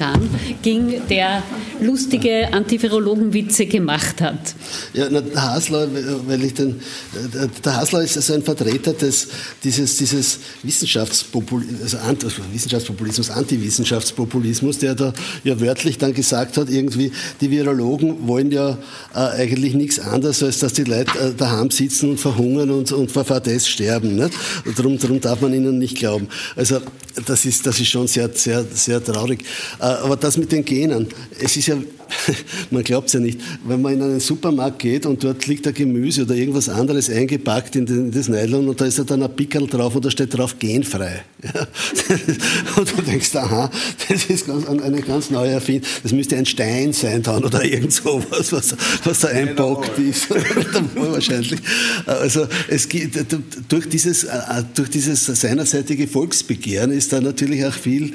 [0.63, 1.43] ging, der
[1.81, 4.55] lustige Antivirologenwitze gemacht gemacht hat.
[4.93, 5.89] Ja, na, der Hasler,
[6.27, 6.81] weil ich den,
[7.65, 9.29] der Hasler ist also ein Vertreter des,
[9.63, 15.13] dieses, dieses Wissenschaftspopulismus, also, also Wissenschaftspopulismus, Antiwissenschaftspopulismus, der da
[15.45, 18.79] ja wörtlich dann gesagt hat, irgendwie, die Virologen wollen ja
[19.15, 23.11] äh, eigentlich nichts anderes, als dass die Leute äh, daheim sitzen und verhungern und, und
[23.11, 24.31] vor Fadess sterben.
[24.77, 26.29] Darum, darum darf man ihnen nicht glauben.
[26.57, 26.81] Also
[27.27, 29.45] das ist, das ist schon sehr, sehr, sehr traurig.
[29.79, 31.09] Äh, aber das mit den Genen,
[31.39, 31.77] es ist ja
[32.71, 35.75] man glaubt es ja nicht, wenn man in einen Supermarkt geht und dort liegt ein
[35.75, 39.23] Gemüse oder irgendwas anderes eingepackt in, den, in das Nylon und da ist ja dann
[39.23, 41.23] ein Pickel drauf und da steht drauf genfrei.
[41.55, 41.67] Ja.
[42.77, 43.71] Und du denkst, aha,
[44.09, 45.89] das ist ganz, eine ganz neue Erfindung.
[46.03, 50.29] Das müsste ein Stein sein dann oder irgend sowas, was, was da einpackt ist.
[50.95, 51.61] wahrscheinlich.
[52.07, 53.27] Also es geht,
[53.69, 54.27] durch dieses,
[54.75, 58.13] durch dieses seinerseitige Volksbegehren ist da natürlich auch viel,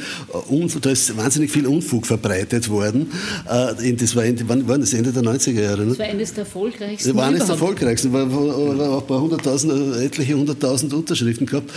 [0.81, 3.11] da ist wahnsinnig viel Unfug verbreitet worden
[3.49, 5.81] äh, das war Ende, wann war das Ende der 90er Jahre?
[5.81, 5.89] Ne?
[5.89, 7.09] Das war eines der erfolgreichsten.
[7.09, 11.71] Das war eines der erfolgreichsten, weil auch ein paar hunderttausend, etliche hunderttausend Unterschriften gehabt.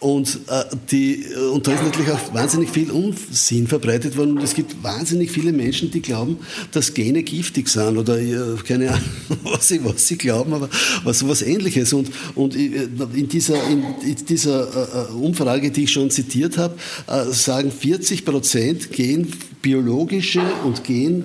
[0.00, 4.38] Und, äh, die, und da ist natürlich auch wahnsinnig viel Unsinn verbreitet worden.
[4.38, 6.38] Und es gibt wahnsinnig viele Menschen, die glauben,
[6.70, 9.02] dass Gene giftig sind oder äh, keine Ahnung,
[9.42, 10.68] was sie, was sie glauben, aber
[11.02, 11.92] was, was Ähnliches.
[11.92, 13.84] Und, und äh, in dieser, in,
[14.28, 16.76] dieser äh, äh, Umfrage, die ich schon zitiert habe,
[17.08, 21.24] äh, sagen 40 Prozent gehen biologische und Gen,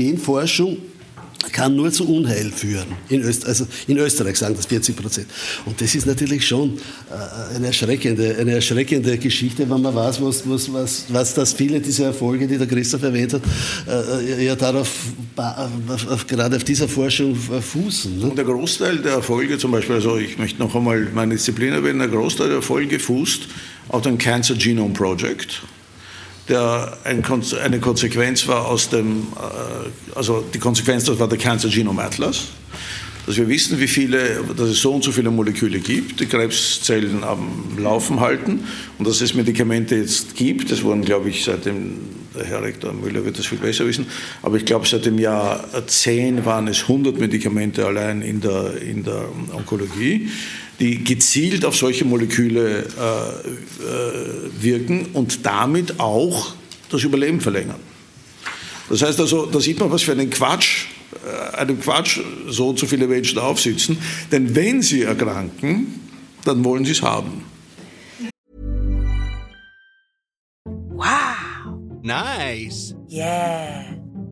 [0.00, 0.78] Genforschung
[1.52, 2.86] kann nur zu Unheil führen.
[3.08, 5.26] In, Öst, also in Österreich sagen das 40 Prozent.
[5.64, 6.76] Und das ist natürlich schon
[7.10, 11.80] äh, eine, erschreckende, eine erschreckende Geschichte, wenn man weiß, was, was, was, was das viele
[11.80, 13.42] dieser Erfolge, die der Christoph erwähnt hat,
[13.88, 14.90] äh, ja darauf,
[15.36, 18.18] auf, gerade auf dieser Forschung fußen.
[18.18, 18.26] Ne?
[18.26, 22.00] Und der Großteil der Erfolge zum Beispiel, also ich möchte noch einmal meine Disziplin erwähnen,
[22.00, 23.48] der Großteil der Erfolge fußt
[23.88, 25.62] auf dem Cancer Genome Project
[26.50, 32.02] der eine Konsequenz war aus dem, äh, also die Konsequenz, das war der Cancer Genome
[32.02, 32.48] Atlas,
[33.26, 37.22] dass wir wissen, wie viele, dass es so und so viele Moleküle gibt, die Krebszellen
[37.22, 38.64] am Laufen halten
[38.98, 40.72] und dass es Medikamente jetzt gibt.
[40.72, 41.98] Das wurden, glaube ich, seit dem,
[42.34, 44.06] der Herr Rektor Müller wird das viel besser wissen,
[44.42, 49.04] aber ich glaube, seit dem Jahr 10 waren es 100 Medikamente allein in der, in
[49.04, 50.28] der Onkologie
[50.80, 56.54] die gezielt auf solche Moleküle äh, äh, wirken und damit auch
[56.88, 57.80] das Überleben verlängern.
[58.88, 60.86] Das heißt also, da sieht man, was für einen Quatsch,
[61.24, 63.98] äh, einem Quatsch so zu viele Menschen aufsitzen.
[64.32, 66.00] Denn wenn sie erkranken,
[66.44, 67.44] dann wollen sie es haben.
[70.64, 71.78] Wow.
[72.02, 72.94] Nice.
[73.08, 73.99] Yeah.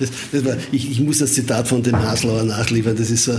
[0.00, 2.96] Das, das war, ich, ich, muss das Zitat von dem Haslauer nachliefern.
[2.96, 3.38] Das ist so,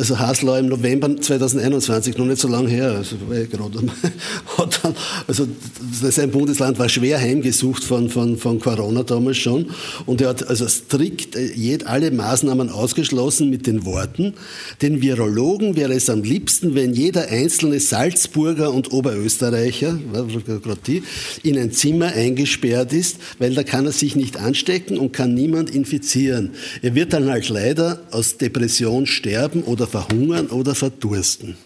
[0.00, 3.80] also Haslau im November 2021, noch nicht so lange her, also war ja gerade,
[4.56, 4.94] hat dann,
[5.26, 5.46] also
[5.92, 9.66] sein Bundesland war schwer heimgesucht von, von, von Corona damals schon
[10.06, 14.32] und er hat also strikt äh, alle Maßnahmen ausgeschlossen mit den Worten,
[14.80, 21.02] den Virologen wäre es am liebsten, wenn jeder einzelne Salzburger und Oberösterreicher, gerade die,
[21.42, 25.68] in ein Zimmer eingesperrt ist, weil da kann er sich nicht anstecken und kann niemand
[25.68, 26.52] infizieren.
[26.80, 31.56] Er wird dann halt leider aus Depression sterben oder verhungern oder verdursten.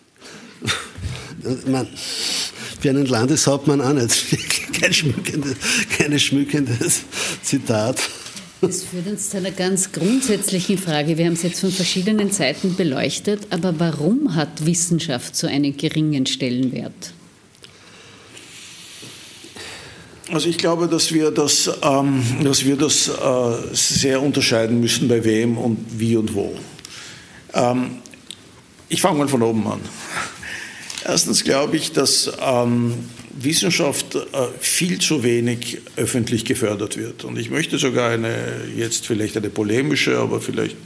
[1.67, 1.87] Man,
[2.81, 4.27] für einen Landeshauptmann auch nicht.
[4.81, 5.55] Kein schmückendes,
[5.97, 7.03] kein schmückendes
[7.43, 7.97] Zitat.
[8.61, 11.17] Das führt uns zu einer ganz grundsätzlichen Frage.
[11.17, 16.27] Wir haben es jetzt von verschiedenen Seiten beleuchtet, aber warum hat Wissenschaft so einen geringen
[16.27, 17.13] Stellenwert?
[20.33, 23.13] Also ich glaube, dass wir das, ähm, dass wir das äh,
[23.73, 26.55] sehr unterscheiden müssen, bei wem und wie und wo.
[27.53, 27.99] Ähm,
[28.94, 29.80] ich fange mal von oben an.
[31.04, 32.94] Erstens glaube ich, dass ähm,
[33.37, 34.20] Wissenschaft äh,
[34.61, 37.24] viel zu wenig öffentlich gefördert wird.
[37.24, 38.37] Und ich möchte sogar eine,
[38.76, 40.76] jetzt vielleicht eine polemische, aber vielleicht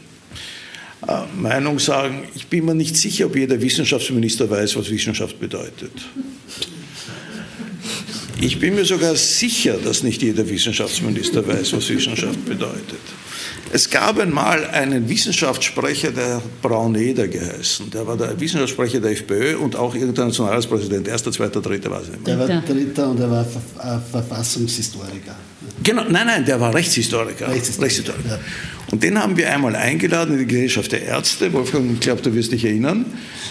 [1.06, 2.26] äh, Meinung sagen.
[2.34, 5.92] Ich bin mir nicht sicher, ob jeder Wissenschaftsminister weiß, was Wissenschaft bedeutet.
[8.40, 13.00] Ich bin mir sogar sicher, dass nicht jeder Wissenschaftsminister weiß, was Wissenschaft bedeutet.
[13.70, 17.90] Es gab einmal einen Wissenschaftssprecher, der Brauneder geheißen.
[17.90, 21.06] Der war der Wissenschaftssprecher der FPÖ und auch irgendein Nationalratspräsident.
[21.06, 22.36] Erster, zweiter, dritter, weiß ich nicht mehr.
[22.36, 25.36] Der war dritter und er war äh, Verfassungshistoriker.
[25.82, 27.48] Genau, nein, nein, der war Rechtshistoriker.
[27.48, 27.84] Rechtshistoriker.
[27.84, 28.30] Rechtshistoriker.
[28.30, 28.38] Ja.
[28.90, 31.52] Und den haben wir einmal eingeladen in die Gesellschaft der Ärzte.
[31.52, 33.04] Wolfgang, ich glaube, du wirst dich erinnern.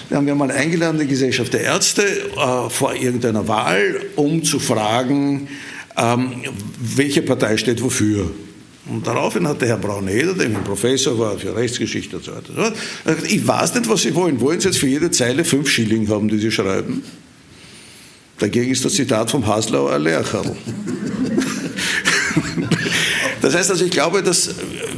[0.09, 4.43] Den haben wir mal eingeladen in die Gesellschaft der Ärzte äh, vor irgendeiner Wahl, um
[4.43, 5.47] zu fragen,
[5.95, 6.43] ähm,
[6.79, 8.31] welche Partei steht wofür.
[8.89, 12.53] Und daraufhin hat der Herr Brauneder, der ein Professor war für Rechtsgeschichte und so weiter,
[12.53, 14.39] gesagt, ich weiß nicht, was Sie wollen.
[14.39, 17.03] Wollen Sie jetzt für jede Zeile fünf Schilling haben, die Sie schreiben?
[18.39, 20.55] Dagegen ist das Zitat vom Haslauer ein Lehrkerl.
[23.39, 24.55] Das heißt also, ich glaube, dass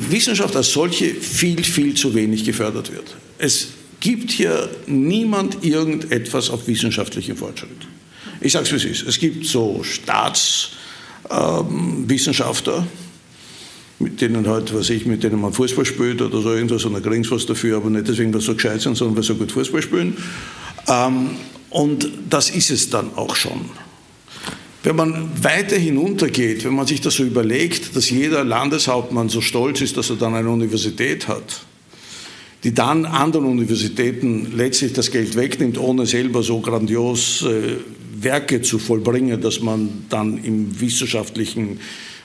[0.09, 3.15] Wissenschaft als solche viel, viel zu wenig gefördert wird.
[3.37, 3.67] Es
[3.99, 7.69] gibt hier niemand irgendetwas auf wissenschaftlichen Fortschritt.
[8.41, 9.07] Ich sage es, wie es ist.
[9.07, 12.87] Es gibt so Staatswissenschaftler, ähm,
[13.99, 17.03] mit denen halt, was ich, mit denen man Fußball spielt oder so irgendwas und dann
[17.03, 19.27] kriegen sie was dafür, aber nicht deswegen, weil sie so gescheit sind, sondern weil sie
[19.27, 20.17] so gut Fußball spielen.
[20.87, 21.31] Ähm,
[21.69, 23.65] und das ist es dann auch schon.
[24.81, 29.81] Wenn man weiter hinuntergeht, wenn man sich das so überlegt, dass jeder Landeshauptmann so stolz
[29.81, 31.65] ist, dass er dann eine Universität hat,
[32.63, 37.75] die dann anderen Universitäten letztlich das Geld wegnimmt, ohne selber so grandios äh,
[38.21, 41.79] Werke zu vollbringen, dass man dann im wissenschaftlichen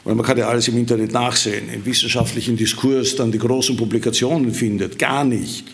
[0.04, 4.52] weil man kann ja alles im Internet nachsehen, im wissenschaftlichen Diskurs dann die großen Publikationen
[4.52, 5.64] findet, gar nicht.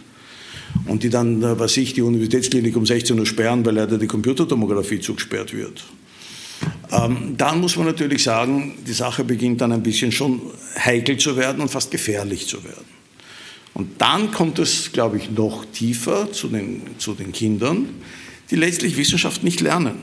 [0.87, 4.07] Und die dann, äh, was ich, die Universitätsklinik um 16 Uhr sperren, weil leider die
[4.07, 5.85] Computertomographie zugesperrt wird.
[6.93, 10.41] Ähm, dann muss man natürlich sagen, die Sache beginnt dann ein bisschen schon
[10.79, 12.85] heikel zu werden und fast gefährlich zu werden.
[13.75, 17.89] Und dann kommt es, glaube ich, noch tiefer zu den, zu den Kindern,
[18.51, 19.99] die letztlich Wissenschaft nicht lernen.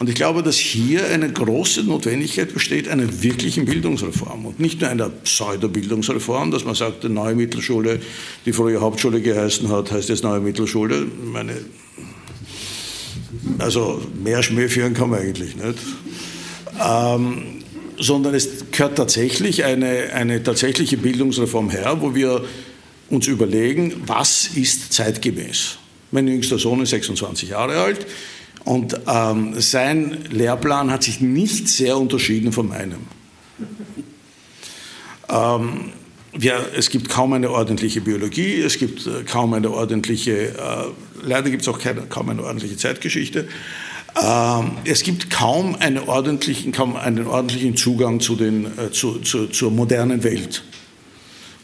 [0.00, 4.88] Und ich glaube, dass hier eine große Notwendigkeit besteht, einer wirklichen Bildungsreform und nicht nur
[4.88, 8.00] einer Pseudo-Bildungsreform, dass man sagt, die neue Mittelschule,
[8.46, 11.06] die früher Hauptschule geheißen hat, heißt jetzt neue Mittelschule.
[11.30, 11.52] Meine,
[13.58, 15.78] also mehr Schmäh führen kann man eigentlich nicht.
[16.82, 17.42] Ähm,
[17.98, 22.42] sondern es gehört tatsächlich eine, eine tatsächliche Bildungsreform her, wo wir
[23.10, 25.76] uns überlegen, was ist zeitgemäß.
[26.10, 28.06] Mein jüngster Sohn ist 26 Jahre alt.
[28.64, 33.06] Und ähm, sein Lehrplan hat sich nicht sehr unterschieden von meinem.
[35.28, 35.92] Ähm,
[36.38, 40.84] ja, es gibt kaum eine ordentliche Biologie, es gibt äh, kaum eine ordentliche äh,
[41.22, 43.48] leider gibt es auch keine, kaum eine ordentliche Zeitgeschichte.
[44.20, 49.46] Ähm, es gibt kaum, eine ordentlichen, kaum einen ordentlichen Zugang zu den, äh, zu, zu,
[49.46, 50.64] zur modernen Welt.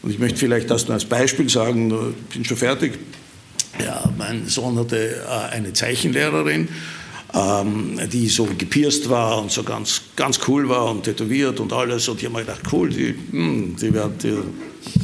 [0.01, 1.91] Und ich möchte vielleicht das nur als Beispiel sagen,
[2.29, 2.93] ich bin schon fertig.
[3.83, 6.67] Ja, mein Sohn hatte äh, eine Zeichenlehrerin,
[7.33, 12.07] ähm, die so gepierst war und so ganz, ganz cool war und tätowiert und alles.
[12.07, 14.43] Und ich habe mir gedacht, cool, die, hm, die den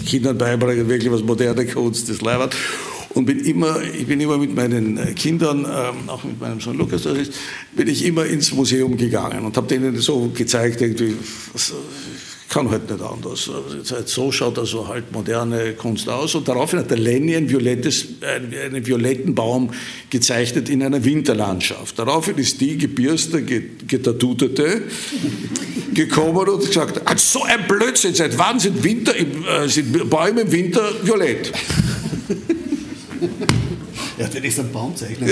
[0.06, 2.56] Kindern beibringen, wirklich was moderne Kunst, das leibert.
[3.14, 6.78] Und bin immer, ich bin immer mit meinen äh, Kindern, ähm, auch mit meinem Sohn
[6.78, 7.34] Lukas, das ist,
[7.76, 11.16] bin ich immer ins Museum gegangen und habe denen so gezeigt, irgendwie,
[12.54, 13.50] kann halt nicht anders.
[13.50, 16.36] Also so schaut also halt moderne Kunst aus.
[16.36, 19.72] Und daraufhin hat der Lenny ein violettes, einen violetten Baum
[20.12, 21.98] gezeichnet in einer Winterlandschaft.
[21.98, 24.84] Daraufhin ist die gebirste, getatutete
[25.94, 30.92] gekommen und gesagt, so ein Blödsinn, seit wann sind, Winter, äh, sind Bäume im Winter
[31.02, 31.52] violett?
[34.18, 35.28] Ja, der ist ein Baumzeichner.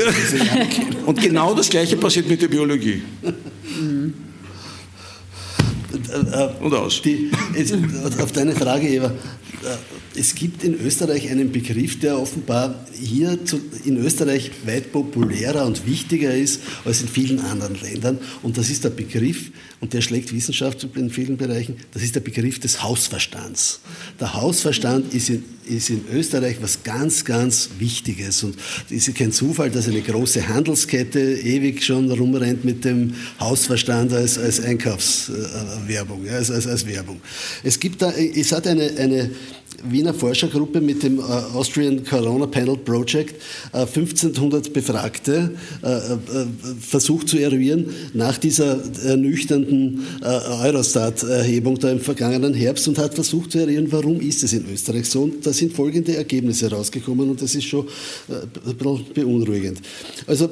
[1.06, 3.04] Und genau das Gleiche passiert mit der Biologie.
[5.92, 6.34] Mhm.
[6.34, 7.02] Äh, und aus.
[7.02, 7.32] Die,
[8.20, 13.38] auf deine Frage, Eva, äh, es gibt in Österreich einen Begriff, der offenbar hier
[13.86, 18.20] in Österreich weit populärer und wichtiger ist als in vielen anderen Ländern.
[18.44, 22.20] Und das ist der Begriff, und der schlägt Wissenschaft in vielen Bereichen, das ist der
[22.20, 23.80] Begriff des Hausverstands.
[24.20, 28.44] Der Hausverstand ist in, ist in Österreich was ganz, ganz Wichtiges.
[28.44, 28.58] Und
[28.90, 34.38] es ist kein Zufall, dass eine große Handelskette ewig schon rumrennt mit dem Hausverstand als,
[34.38, 34.60] als
[35.82, 37.22] Einkaufswerbung, als, als, als Werbung.
[37.64, 39.32] Es, gibt da, es hat eine, eine
[39.84, 46.00] Wiener Forschergruppe mit dem äh, Austrian Corona Panel Project 1500 äh, Befragte äh,
[46.80, 53.60] versucht zu eruieren nach dieser ernüchternden Eurostat-Erhebung da im vergangenen Herbst und hat versucht zu
[53.60, 55.24] eruieren, warum ist es in Österreich so.
[55.24, 57.88] Und da sind folgende Ergebnisse rausgekommen und das ist schon
[59.16, 59.82] beunruhigend.
[60.28, 60.50] Also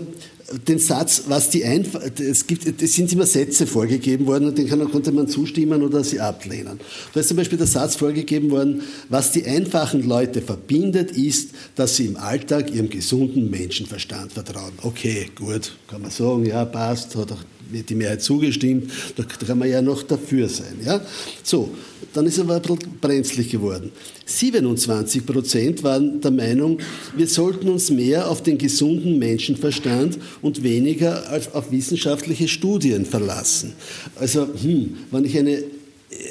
[0.68, 4.68] den Satz, was die Einf es gibt, es sind immer Sätze vorgegeben worden und den
[4.68, 6.80] kann, konnte man zustimmen oder sie ablehnen.
[7.14, 11.96] Da ist zum Beispiel der Satz vorgegeben worden, was die einfachen Leute verbindet, ist, dass
[11.96, 14.74] sie im Alltag ihrem gesunden Menschenverstand vertrauen.
[14.82, 19.70] Okay, gut, kann man sagen, ja, passt, hat auch die Mehrheit zugestimmt, da kann man
[19.70, 20.80] ja noch dafür sein.
[20.86, 21.02] Ja?
[21.44, 21.70] So,
[22.14, 23.92] dann ist aber ein bisschen brenzlig geworden.
[24.26, 26.80] 27 Prozent waren der Meinung,
[27.16, 33.74] wir sollten uns mehr auf den gesunden Menschenverstand und weniger auf wissenschaftliche Studien verlassen.
[34.16, 35.64] Also, hm, wenn ich eine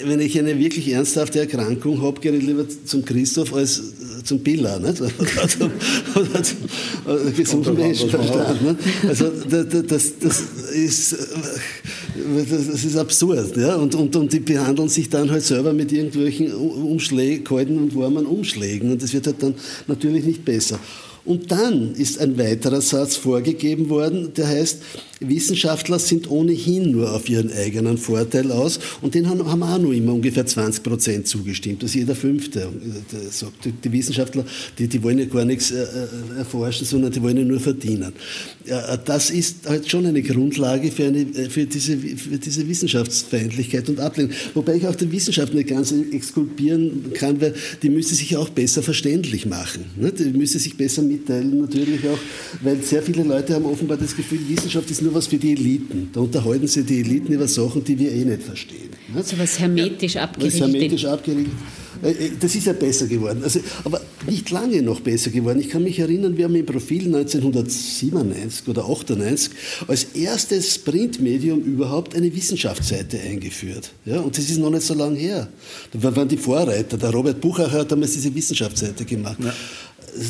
[0.05, 4.43] wenn ich eine wirklich ernsthafte Erkrankung habe, gehe ich lieber zum Christoph als äh, zum
[4.43, 4.57] nicht?
[5.01, 5.71] oder zum,
[6.15, 8.63] oder zum gesunden Menschenverstand.
[8.63, 8.79] Nicht?
[9.07, 10.43] Also das, das,
[10.75, 11.17] ist, äh,
[12.51, 13.57] das ist absurd.
[13.57, 13.77] Ja?
[13.77, 18.27] Und, und, und die behandeln sich dann halt selber mit irgendwelchen Umschlägen, kalten und warmen
[18.27, 18.91] Umschlägen.
[18.91, 19.55] Und das wird halt dann
[19.87, 20.81] natürlich nicht besser.
[21.25, 24.79] Und dann ist ein weiterer Satz vorgegeben worden, der heißt,
[25.21, 29.93] Wissenschaftler sind ohnehin nur auf ihren eigenen Vorteil aus und den haben, haben auch nur
[29.93, 32.69] immer ungefähr 20 Prozent zugestimmt, also jeder Fünfte
[33.31, 33.69] sagt.
[33.85, 34.45] Die Wissenschaftler,
[34.79, 38.13] die, die wollen ja gar nichts äh, äh, erforschen, sondern die wollen ja nur verdienen.
[39.05, 44.01] Das ist halt schon eine Grundlage für, eine, äh, für, diese, für diese Wissenschaftsfeindlichkeit und
[44.01, 44.33] Ablehnung.
[44.55, 48.83] Wobei ich auch die Wissenschaft nicht ganz exkulpieren kann, weil die müsste sich auch besser
[48.83, 49.85] verständlich machen.
[49.97, 50.13] Ne?
[50.13, 52.19] Die müsste sich besser mitteilen, natürlich auch,
[52.63, 56.11] weil sehr viele Leute haben offenbar das Gefühl, Wissenschaft ist nur was für die Eliten.
[56.13, 58.91] Da unterhalten sich die Eliten über Sachen, die wir eh nicht verstehen.
[59.15, 59.23] Ne?
[59.23, 60.61] So was hermetisch ja, abgerichtet.
[60.61, 61.53] Was hermetisch abgerichtet.
[62.03, 63.41] Äh, äh, das ist ja besser geworden.
[63.43, 65.61] Also, aber nicht lange noch besser geworden.
[65.61, 69.51] Ich kann mich erinnern, wir haben im Profil 1997 oder 98
[69.87, 73.91] als erstes Printmedium überhaupt eine Wissenschaftsseite eingeführt.
[74.05, 75.49] Ja, und das ist noch nicht so lange her.
[75.93, 76.97] Da waren die Vorreiter.
[76.97, 79.39] Der Robert Buchacher hat damals diese Wissenschaftsseite gemacht.
[79.43, 79.55] Ja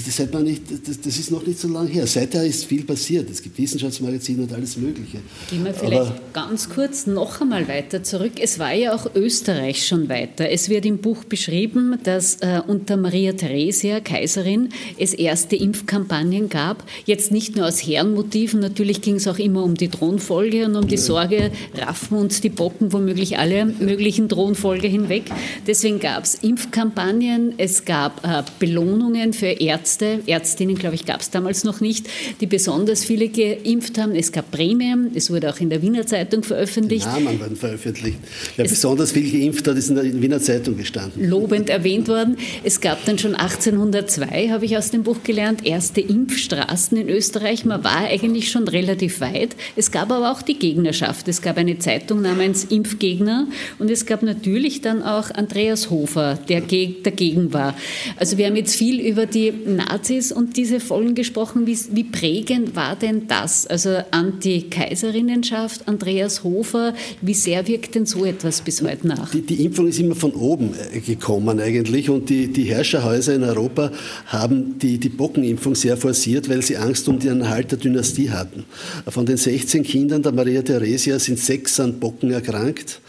[0.07, 2.07] das, hat man nicht, das, das, ist noch nicht so lange her.
[2.07, 3.31] Seither ist viel passiert.
[3.31, 5.19] Es gibt Wissenschaftsmagazine und alles Mögliche.
[5.51, 8.33] Gehen wir vielleicht Aber ganz kurz noch einmal weiter zurück.
[8.41, 10.51] Es war ja auch Österreich schon weiter.
[10.51, 16.85] Es wird im Buch beschrieben, dass äh, unter Maria Theresia, Kaiserin, es erste Impfkampagnen gab.
[17.05, 20.89] Jetzt nicht nur aus Herrenmotiven, natürlich ging es auch immer um die Thronfolge und um
[20.89, 25.25] die Sorge, raffen uns die Bocken womöglich alle möglichen Thronfolge hinweg.
[25.67, 31.21] Deswegen gab es Impfkampagnen, es gab äh, Belohnungen für Ärzte, Ärzte, Ärztinnen, glaube ich, gab
[31.21, 32.07] es damals noch nicht,
[32.41, 34.15] die besonders viele geimpft haben.
[34.15, 37.05] Es gab Prämien, es wurde auch in der Wiener Zeitung veröffentlicht.
[37.05, 38.17] Die Namen wurden veröffentlicht.
[38.57, 41.29] Wer es besonders viel geimpft hat, ist in der Wiener Zeitung gestanden.
[41.29, 42.39] Lobend erwähnt worden.
[42.65, 47.67] Es gab dann schon 1802, habe ich aus dem Buch gelernt, erste Impfstraßen in Österreich.
[47.67, 49.55] Man war eigentlich schon relativ weit.
[49.77, 51.29] Es gab aber auch die Gegnerschaft.
[51.29, 53.47] Es gab eine Zeitung namens Impfgegner
[53.79, 57.77] und es gab natürlich dann auch Andreas Hofer, der dagegen war.
[58.17, 61.67] Also wir haben jetzt viel über die Nazis und diese Folgen gesprochen.
[61.67, 63.67] Wie, wie prägend war denn das?
[63.67, 69.31] Also Anti-Kaiserinnenschaft, Andreas Hofer, wie sehr wirkt denn so etwas bis heute nach?
[69.31, 73.45] Die, die Impfung ist immer von oben äh, gekommen eigentlich und die, die Herrscherhäuser in
[73.45, 73.91] Europa
[74.27, 78.65] haben die, die Bockenimpfung sehr forciert, weil sie Angst um den Erhalt der Dynastie hatten.
[79.09, 83.01] Von den 16 Kindern der Maria Theresia sind sechs an Bocken erkrankt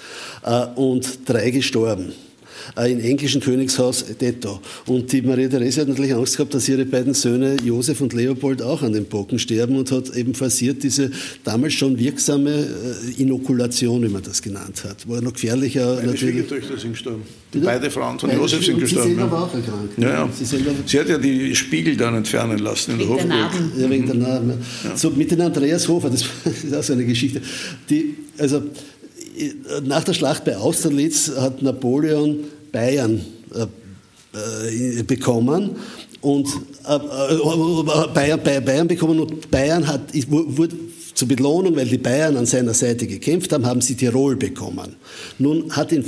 [0.43, 2.13] äh, und drei gestorben
[2.75, 4.59] im englischen Königshaus detto.
[4.85, 8.61] Und die Maria Therese hat natürlich Angst gehabt, dass ihre beiden Söhne Josef und Leopold
[8.61, 11.11] auch an den Bocken sterben und hat eben forciert diese
[11.43, 15.07] damals schon wirksame äh, Inokulation, wie man das genannt hat.
[15.07, 16.35] War noch gefährlicher Meine natürlich.
[16.35, 17.23] Schwiegertöchter sind gestorben.
[17.51, 17.65] Bitte?
[17.65, 19.15] Beide Frauen von Beide Josef sind gestorben.
[19.15, 19.31] Sie ja.
[19.31, 19.97] war auch erkrankt.
[19.97, 20.29] Ja, ja.
[20.31, 23.61] Sie, Sie hat ja die Spiegel dann entfernen lassen in der Wegen der Hofburg.
[23.61, 23.81] Narben.
[23.81, 24.53] ja, wegen der Narben.
[24.83, 24.97] ja.
[24.97, 26.21] So mit den Andreas Hofer, das
[26.63, 27.41] ist auch so eine Geschichte.
[27.89, 28.61] Die, also
[29.85, 32.39] nach der Schlacht bei Austerlitz hat Napoleon
[32.71, 35.75] Bayern äh, äh, bekommen
[36.21, 36.47] und
[36.87, 36.99] äh,
[38.13, 40.13] Bayern, Bayern bekommen und Bayern hat,
[41.19, 44.95] zur Belohnung, weil die Bayern an seiner Seite gekämpft haben, haben sie Tirol bekommen.
[45.37, 46.05] Nun hat ihn,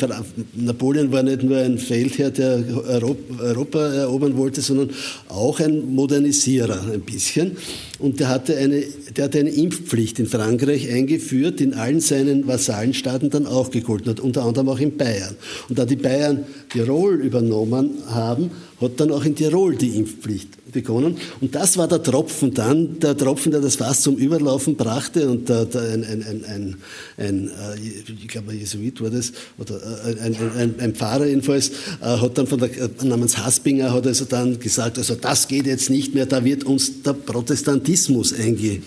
[0.54, 4.92] Napoleon war nicht nur ein Feldherr, der Europa, Europa erobern wollte, sondern
[5.28, 7.58] auch ein Modernisierer ein bisschen.
[8.00, 8.84] Und der hatte, eine,
[9.16, 14.12] der hatte eine Impfpflicht in Frankreich eingeführt, die in allen seinen Vasallenstaaten dann auch gegolten
[14.12, 15.36] hat, unter anderem auch in Bayern.
[15.68, 21.18] Und da die Bayern Tirol übernommen haben, hat dann auch in Tirol die Impfpflicht begonnen.
[21.40, 25.30] Und das war der Tropfen dann, der Tropfen, der das Fass zum Überlaufen brachte.
[25.30, 26.76] Und der, der, ein, ein, ein,
[27.18, 31.70] ein, äh, ich glaube, ein Jesuit war das, oder äh, ein, Pfarrer jedenfalls,
[32.02, 32.70] äh, hat dann von der,
[33.04, 37.02] namens Haspinger, hat also dann gesagt, also das geht jetzt nicht mehr, da wird uns
[37.04, 38.82] der Protestantismus einge,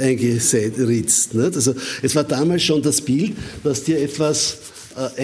[0.00, 1.34] eingeritzt.
[1.34, 1.56] Nicht?
[1.56, 3.32] Also es war damals schon das Bild,
[3.64, 4.58] dass dir etwas
[4.96, 5.20] äh,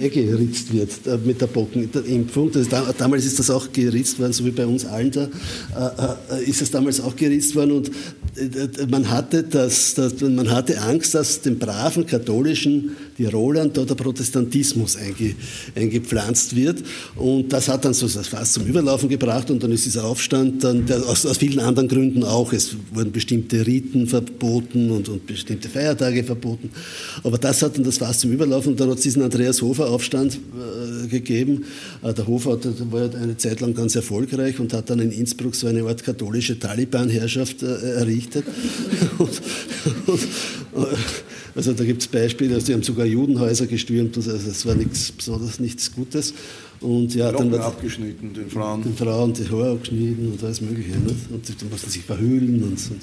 [0.00, 2.50] eingeritzt wird äh, mit der Bockenimpfung.
[2.70, 6.44] Da- damals ist das auch geritzt worden, so wie bei uns allen da, äh, äh,
[6.44, 7.92] ist es damals auch geritzt worden und äh,
[8.88, 14.96] man hatte, das, das, man hatte Angst, dass den braven katholischen Tirolern da der Protestantismus
[14.96, 15.34] einge,
[15.74, 16.82] eingepflanzt wird.
[17.16, 19.50] Und das hat dann so das Fass zum Überlaufen gebracht.
[19.50, 23.12] Und dann ist dieser Aufstand dann, der, aus, aus vielen anderen Gründen auch, es wurden
[23.12, 26.70] bestimmte Riten verboten und, und bestimmte Feiertage verboten,
[27.22, 28.72] aber das hat dann das Fass zum Überlaufen.
[28.72, 31.64] Und dann hat es diesen Andreas Hofer Aufstand äh, gegeben.
[32.02, 35.12] Äh, der Hofer hat, war ja eine Zeit lang ganz erfolgreich und hat dann in
[35.12, 38.29] Innsbruck so eine Art katholische Taliban-Herrschaft äh, errichtet.
[39.18, 39.42] und,
[40.06, 40.22] und,
[40.84, 40.96] äh,
[41.54, 45.12] also da gibt es Beispiele, also die haben sogar Judenhäuser gestürmt, also das war nichts
[45.12, 46.32] besonders nichts Gutes.
[46.80, 48.82] Und ja, dann Locken wird abgeschnitten, den Frauen.
[48.82, 50.96] den Frauen die Haare abgeschnitten und alles Mögliche.
[50.96, 51.30] Nicht?
[51.30, 52.94] Und die, die mussten sich verhüllen und so.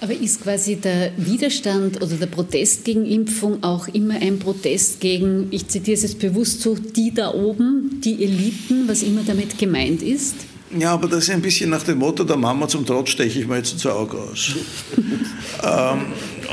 [0.00, 5.46] Aber ist quasi der Widerstand oder der Protest gegen Impfung auch immer ein Protest gegen,
[5.52, 10.02] ich zitiere es jetzt bewusst so, die da oben, die Eliten, was immer damit gemeint
[10.02, 10.34] ist?
[10.78, 13.46] Ja, aber das ist ein bisschen nach dem Motto der Mama zum Trotz steche ich
[13.46, 14.52] mir jetzt ins Auge aus.
[15.62, 16.06] ähm,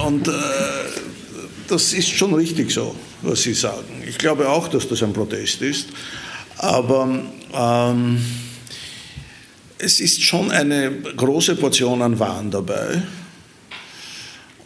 [0.06, 0.32] und äh,
[1.68, 4.04] das ist schon richtig so, was Sie sagen.
[4.06, 5.88] Ich glaube auch, dass das ein Protest ist.
[6.58, 7.22] Aber
[7.54, 8.26] ähm,
[9.78, 13.02] es ist schon eine große Portion an Wahn dabei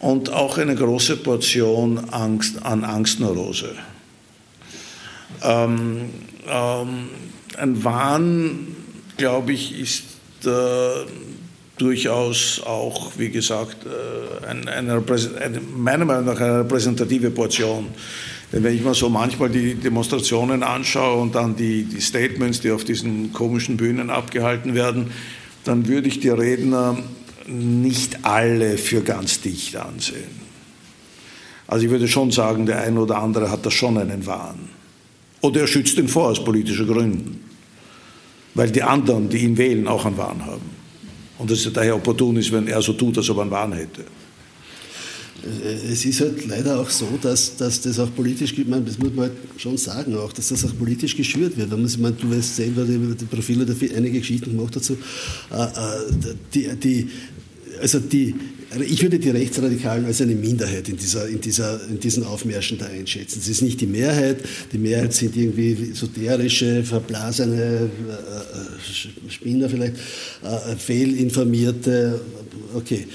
[0.00, 3.76] und auch eine große Portion Angst, an Angstneurose.
[5.42, 6.10] Ähm,
[6.48, 7.08] ähm,
[7.56, 8.73] ein Wahn,
[9.16, 10.04] glaube ich, ist
[10.46, 11.06] äh,
[11.78, 17.88] durchaus auch, wie gesagt, äh, ein, Repräs- eine, meiner Meinung nach eine repräsentative Portion.
[18.52, 22.70] Denn wenn ich mir so manchmal die Demonstrationen anschaue und dann die, die Statements, die
[22.70, 25.10] auf diesen komischen Bühnen abgehalten werden,
[25.64, 26.98] dann würde ich die Redner
[27.46, 30.44] nicht alle für ganz dicht ansehen.
[31.66, 34.68] Also ich würde schon sagen, der eine oder andere hat da schon einen Wahn.
[35.40, 37.43] Oder er schützt ihn vor aus politischen Gründen.
[38.54, 40.70] Weil die anderen, die ihn wählen, auch einen Wahn haben.
[41.38, 43.72] Und es ist daher opportun ist, wenn er so tut, als ob er einen Wahn
[43.72, 44.04] hätte.
[45.92, 49.12] Es ist halt leider auch so, dass, dass das auch politisch, ich meine, das muss
[49.12, 51.70] man halt schon sagen auch, dass das auch politisch geschürt wird.
[51.70, 54.96] Man, ich meine, du weißt selber, die, die Profile einige Geschichten gemacht dazu.
[55.52, 57.10] Äh, äh, die, die,
[57.80, 58.34] also die,
[58.82, 62.86] ich würde die Rechtsradikalen als eine Minderheit in, dieser, in, dieser, in diesen Aufmärschen da
[62.86, 63.38] einschätzen.
[63.40, 64.38] Es ist nicht die Mehrheit.
[64.72, 69.94] Die Mehrheit sind irgendwie esoterische, verblasene äh, äh, Spinner vielleicht,
[70.42, 72.20] äh, fehlinformierte,
[72.74, 73.06] okay.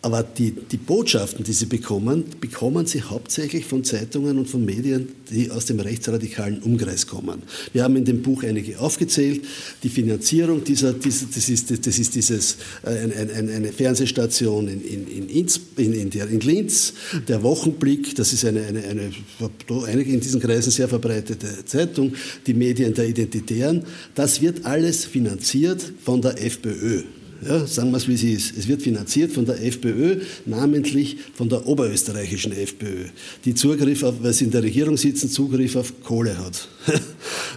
[0.00, 5.08] Aber die, die Botschaften, die sie bekommen, bekommen sie hauptsächlich von Zeitungen und von Medien,
[5.28, 7.42] die aus dem rechtsradikalen Umkreis kommen.
[7.72, 9.44] Wir haben in dem Buch einige aufgezählt.
[9.82, 14.82] Die Finanzierung dieser, dieser das, ist, das ist dieses, äh, ein, ein, eine Fernsehstation in,
[14.82, 16.92] in, in, in, in, Linz,
[17.26, 19.10] der Wochenblick, das ist eine, eine, eine,
[19.86, 22.12] einige in diesen Kreisen sehr verbreitete Zeitung,
[22.46, 23.84] die Medien der Identitären.
[24.14, 27.02] Das wird alles finanziert von der FPÖ.
[27.46, 28.56] Ja, sagen wir es, wie es ist.
[28.56, 33.06] Es wird finanziert von der FPÖ, namentlich von der oberösterreichischen FPÖ,
[33.44, 36.68] die Zugriff auf, weil sie in der Regierung sitzen, Zugriff auf Kohle hat.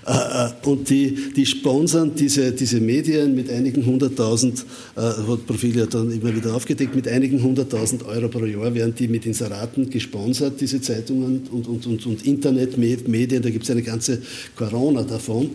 [0.08, 4.66] Äh, äh, und die, die sponsern diese, diese Medien mit einigen hunderttausend,
[4.96, 8.96] äh, hat Profil ja dann immer wieder aufgedeckt, mit einigen hunderttausend Euro pro Jahr werden
[8.98, 13.84] die mit Inseraten gesponsert, diese Zeitungen und, und, und, und Internetmedien, da gibt es eine
[13.84, 14.22] ganze
[14.56, 15.52] Corona davon.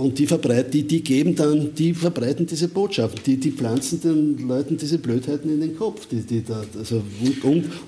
[0.00, 2.68] Und die, verbreiten, die, die geben dann, die verbreiten diese
[3.26, 7.02] Die, die pflanzen den Leuten diese Blödheiten in den Kopf, die, die da, also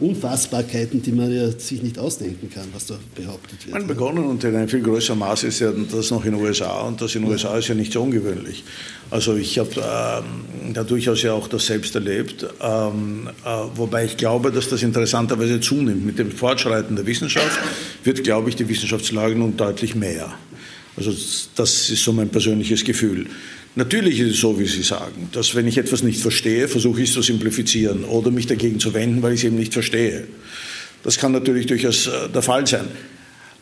[0.00, 3.74] Unfassbarkeiten, die man ja sich nicht ausdenken kann, was da behauptet wird.
[3.74, 6.82] Man begonnen und in einem viel größeren Maß ist ja das noch in den USA
[6.82, 8.64] und das in den USA ist ja nicht so ungewöhnlich.
[9.10, 14.16] Also ich habe ähm, da durchaus ja auch das selbst erlebt, ähm, äh, wobei ich
[14.16, 16.06] glaube, dass das interessanterweise zunimmt.
[16.06, 17.58] Mit dem Fortschreiten der Wissenschaft
[18.04, 20.32] wird, glaube ich, die Wissenschaftslage nun deutlich mehr.
[20.96, 21.12] Also
[21.56, 23.26] das ist so mein persönliches Gefühl.
[23.76, 27.08] Natürlich ist es so, wie Sie sagen, dass wenn ich etwas nicht verstehe, versuche ich
[27.08, 30.26] es zu simplifizieren oder mich dagegen zu wenden, weil ich es eben nicht verstehe.
[31.02, 32.88] Das kann natürlich durchaus äh, der Fall sein.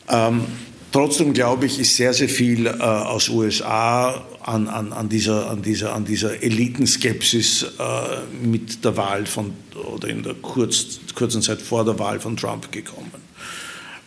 [0.08, 0.46] Ähm,
[0.90, 5.60] Trotzdem glaube ich, ist sehr, sehr viel äh, aus USA an, an, an, dieser, an,
[5.60, 9.52] dieser, an dieser Elitenskepsis äh, mit der Wahl von,
[9.94, 13.12] oder in der kurz, kurzen Zeit vor der Wahl von Trump gekommen.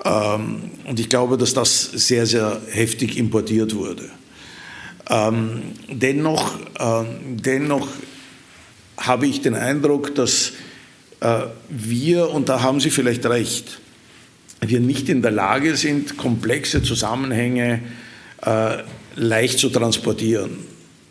[0.03, 4.09] Ähm, und ich glaube, dass das sehr, sehr heftig importiert wurde.
[5.11, 7.87] Ähm, dennoch, äh, dennoch
[8.97, 10.53] habe ich den Eindruck, dass
[11.19, 13.79] äh, wir, und da haben Sie vielleicht recht,
[14.61, 17.81] wir nicht in der Lage sind, komplexe Zusammenhänge
[18.41, 18.77] äh,
[19.15, 20.59] leicht zu transportieren.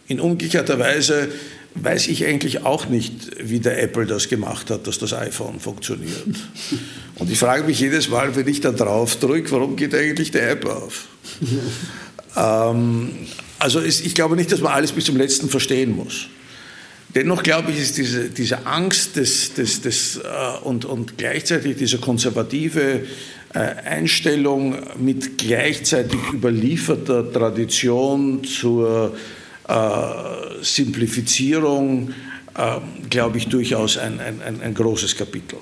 [0.08, 1.28] In umgekehrter Weise
[1.74, 6.24] weiß ich eigentlich auch nicht, wie der Apple das gemacht hat, dass das iPhone funktioniert.
[7.16, 10.50] Und ich frage mich jedes Mal, wenn ich da drauf drücke, warum geht eigentlich der
[10.50, 11.06] App auf?
[12.36, 13.10] ähm,
[13.60, 16.28] also es, ich glaube nicht, dass man alles bis zum letzten verstehen muss.
[17.14, 20.20] Dennoch glaube ich, ist diese, diese Angst des, des, des, äh,
[20.62, 23.02] und, und gleichzeitig diese konservative
[23.52, 29.16] äh, Einstellung mit gleichzeitig überlieferter Tradition zur
[29.68, 29.74] äh,
[30.62, 32.14] Simplifizierung,
[32.56, 32.76] äh,
[33.08, 35.58] glaube ich, durchaus ein, ein, ein großes Kapitel.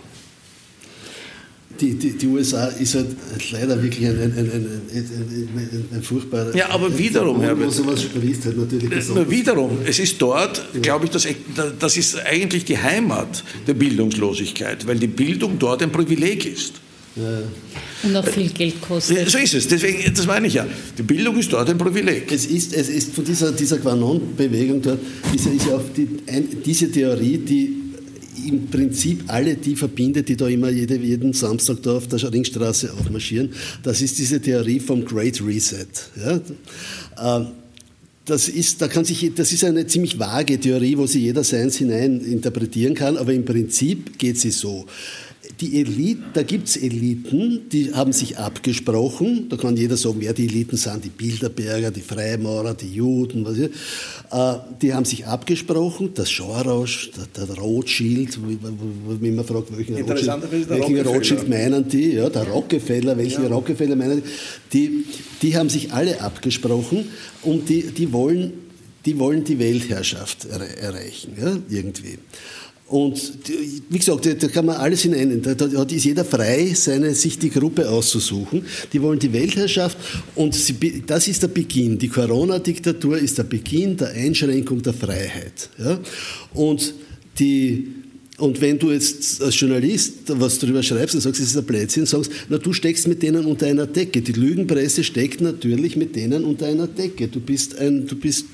[1.80, 3.06] Die, die, die, USA ist halt
[3.52, 6.54] leider wirklich ein, ein, ein, ein, ein furchtbarer.
[6.56, 9.30] Ja, aber wiederum, Herr Was Journalist halt natürlich gesagt.
[9.30, 10.80] Wiederum, es ist dort, ja.
[10.80, 11.28] glaube ich, das,
[11.78, 16.74] das ist eigentlich die Heimat der Bildungslosigkeit, weil die Bildung dort ein Privileg ist.
[17.16, 17.42] Ja.
[18.02, 19.28] Und auch viel Geld kostet.
[19.28, 19.66] So ist es.
[19.66, 20.66] Deswegen, das meine ich ja.
[20.96, 22.30] Die Bildung ist dort ein Privileg.
[22.30, 25.00] Es ist, es ist von dieser, dieser Quanon-Bewegung dort,
[25.34, 27.87] ist, ist ja auch die, ein, diese Theorie, die
[28.46, 32.92] im Prinzip alle die verbindet, die da immer jede, jeden Samstag da auf der Ringstraße
[32.92, 33.50] aufmarschieren.
[33.82, 35.86] Das ist diese Theorie vom Great Reset.
[36.16, 36.40] Ja?
[37.20, 37.46] Ähm,
[38.28, 41.76] das ist, da kann sich, das ist eine ziemlich vage Theorie, wo sie jeder seins
[41.76, 44.84] hinein interpretieren kann, aber im Prinzip geht sie so
[45.60, 49.48] die Elite, da gibt es Eliten, die haben sich abgesprochen.
[49.48, 53.58] Da kann jeder sagen, wer die Eliten sind, die Bilderberger, die Freimaurer, die Juden, was
[53.58, 53.70] ich,
[54.30, 56.12] äh, die haben sich abgesprochen.
[56.14, 62.12] Das Soros, der, der Rothschild, wo, man fragt, welchen Rothschild, welchen Rothschild meinen die?
[62.12, 63.48] Ja, der Rockefeller, welchen ja.
[63.48, 64.22] Rockefeller meinen
[64.72, 64.88] die?
[64.88, 65.04] die?
[65.42, 67.06] Die haben sich alle abgesprochen
[67.42, 68.52] und die, die, wollen,
[69.04, 72.18] die wollen die Weltherrschaft erreichen, ja, irgendwie.
[72.88, 73.32] Und
[73.90, 75.42] wie gesagt, da kann man alles hinein.
[75.42, 78.64] Da, da ist jeder frei, seine, sich die Gruppe auszusuchen.
[78.92, 79.98] Die wollen die Weltherrschaft
[80.34, 81.98] und sie, das ist der Beginn.
[81.98, 85.68] Die Corona-Diktatur ist der Beginn der Einschränkung der Freiheit.
[85.78, 85.98] Ja?
[86.54, 86.94] Und
[87.38, 87.88] die
[88.38, 92.06] und wenn du jetzt als Journalist was darüber schreibst und sagst, es ist ein Blödsinn,
[92.06, 94.22] sagst, na, du steckst mit denen unter einer Decke.
[94.22, 97.26] Die Lügenpresse steckt natürlich mit denen unter einer Decke.
[97.26, 98.46] Du bist ein, du bist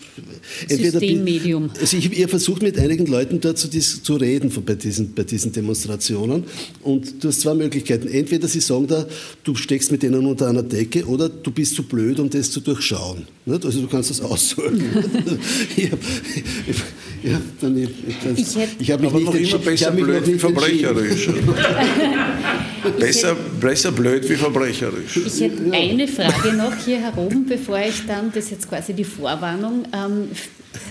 [0.68, 1.70] entweder Systemmedium.
[1.78, 5.52] Also ich, ihr versucht mit einigen Leuten dort zu, zu reden bei diesen, bei diesen
[5.52, 6.44] Demonstrationen
[6.82, 8.08] und du hast zwei Möglichkeiten.
[8.08, 9.06] Entweder sie sagen da,
[9.42, 12.60] du steckst mit denen unter einer Decke oder du bist zu blöd, um das zu
[12.60, 13.26] durchschauen.
[13.46, 14.82] Also du kannst das aussuchen.
[15.76, 16.00] ich habe
[16.66, 16.74] ich,
[17.24, 21.30] ich, ich, ich hab mich nicht besser blöd wie verbrecherisch.
[22.98, 25.16] besser, besser blöd wie verbrecherisch.
[25.16, 29.04] Ich hätte eine Frage noch hier herum, bevor ich dann, das ist jetzt quasi die
[29.04, 30.28] Vorwarnung, ähm,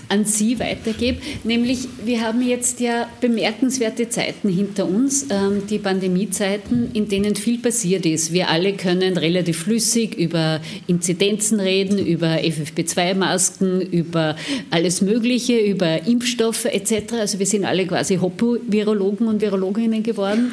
[0.08, 1.18] an Sie weitergebe.
[1.44, 7.58] Nämlich, wir haben jetzt ja bemerkenswerte Zeiten hinter uns, ähm, die Pandemiezeiten, in denen viel
[7.58, 8.32] passiert ist.
[8.32, 14.36] Wir alle können relativ flüssig über Inzidenzen reden, über FFP2-Masken, über
[14.70, 17.14] alles Mögliche, über Impfstoffe etc.
[17.20, 20.52] Also wir sind alle quasi Hoppo-Virologen und Virologinnen geworden.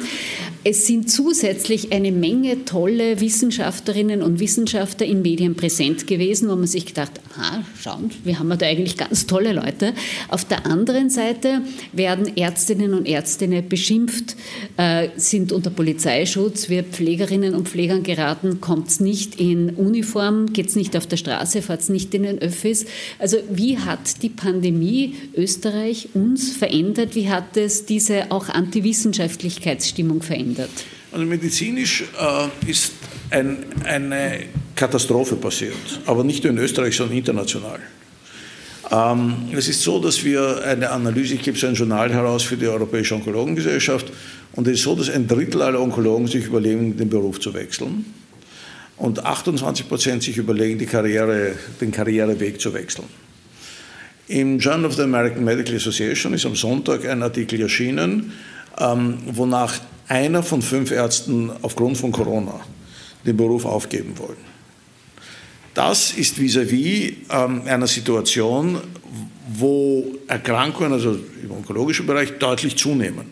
[0.64, 6.68] Es sind zusätzlich eine Menge tolle Wissenschaftlerinnen und Wissenschaftler in Medien präsent gewesen, wo man
[6.68, 9.94] sich gedacht, aha, schauen, wir haben da eigentlich ganz tolle Leute.
[10.28, 11.62] Auf der anderen Seite
[11.92, 14.36] werden Ärztinnen und Ärzte beschimpft,
[14.76, 20.68] äh, sind unter Polizeischutz, wir Pflegerinnen und Pflegern geraten, kommt es nicht in Uniform, geht
[20.68, 22.86] es nicht auf der Straße, fahrt es nicht in den Öffis.
[23.18, 27.14] Also wie hat die Pandemie Österreich uns verändert?
[27.14, 30.70] Wie hat es diese auch Antiwissenschaftlichkeitsstimmung verändert?
[31.10, 32.92] Also medizinisch äh, ist
[33.30, 35.74] ein, eine Katastrophe passiert,
[36.06, 37.80] aber nicht nur in Österreich, sondern international.
[38.92, 42.58] Ähm, es ist so, dass wir eine Analyse, ich gebe so ein Journal heraus für
[42.58, 44.12] die Europäische Onkologengesellschaft,
[44.54, 48.04] und es ist so, dass ein Drittel aller Onkologen sich überlegen, den Beruf zu wechseln
[48.98, 53.06] und 28 Prozent sich überlegen, Karriere, den Karriereweg zu wechseln.
[54.28, 58.32] Im Journal of the American Medical Association ist am Sonntag ein Artikel erschienen,
[58.78, 59.74] ähm, wonach
[60.08, 62.60] einer von fünf Ärzten aufgrund von Corona
[63.24, 64.51] den Beruf aufgeben wollen.
[65.74, 68.78] Das ist vis-à-vis -vis, ähm, einer Situation,
[69.54, 73.26] wo Erkrankungen, also im onkologischen Bereich, deutlich zunehmen.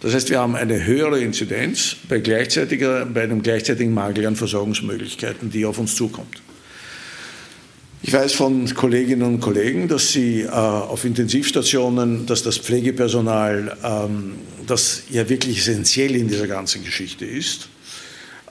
[0.00, 5.50] Das heißt, wir haben eine höhere Inzidenz bei, gleichzeitiger, bei einem gleichzeitigen Mangel an Versorgungsmöglichkeiten,
[5.50, 6.42] die auf uns zukommt.
[8.02, 14.32] Ich weiß von Kolleginnen und Kollegen, dass sie äh, auf Intensivstationen, dass das Pflegepersonal, ähm,
[14.66, 17.70] das ja wirklich essentiell in dieser ganzen Geschichte ist,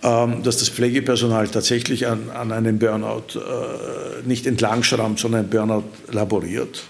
[0.03, 6.83] dass das Pflegepersonal tatsächlich an, an einem Burnout äh, nicht entlangschrammt, sondern Burnout laboriert.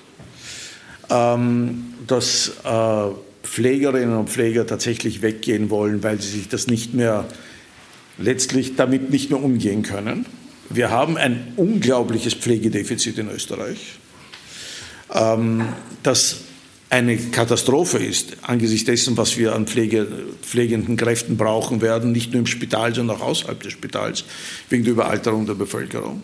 [1.09, 3.09] Ähm, dass äh,
[3.43, 7.25] Pflegerinnen und Pfleger tatsächlich weggehen wollen, weil sie sich das nicht mehr,
[8.17, 10.25] letztlich damit nicht mehr umgehen können
[10.75, 13.95] wir haben ein unglaubliches Pflegedefizit in Österreich,
[15.13, 15.67] ähm,
[16.01, 16.41] das
[16.93, 20.07] eine Katastrophe ist angesichts dessen, was wir an Pflege,
[20.43, 24.25] pflegenden Kräften brauchen werden, nicht nur im Spital, sondern auch außerhalb des Spitals,
[24.69, 26.21] wegen der Überalterung der Bevölkerung.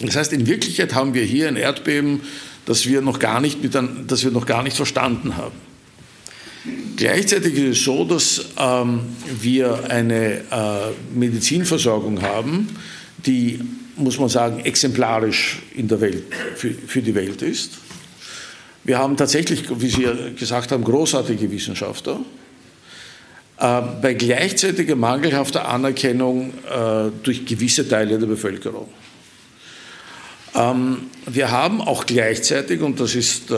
[0.00, 2.22] Das heißt, in Wirklichkeit haben wir hier ein Erdbeben,
[2.64, 5.54] das wir noch gar nicht, mit ein, das wir noch gar nicht verstanden haben.
[6.96, 9.02] Gleichzeitig ist es so, dass ähm,
[9.40, 12.76] wir eine äh, Medizinversorgung haben,
[13.24, 13.60] die,
[13.96, 16.24] muss man sagen, exemplarisch in der Welt,
[16.56, 17.85] für, für die Welt ist.
[18.86, 20.06] Wir haben tatsächlich, wie Sie
[20.38, 22.20] gesagt haben, großartige Wissenschaftler.
[23.58, 28.88] Äh, bei gleichzeitiger mangelhafter Anerkennung äh, durch gewisse Teile der Bevölkerung.
[30.54, 33.54] Ähm, wir haben auch gleichzeitig, und das ist, äh,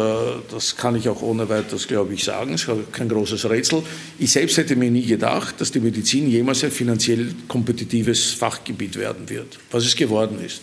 [0.50, 3.82] das kann ich auch ohne weiteres, glaube ich, sagen, es ist kein großes Rätsel,
[4.18, 9.28] ich selbst hätte mir nie gedacht, dass die Medizin jemals ein finanziell kompetitives Fachgebiet werden
[9.28, 10.62] wird, was es geworden ist.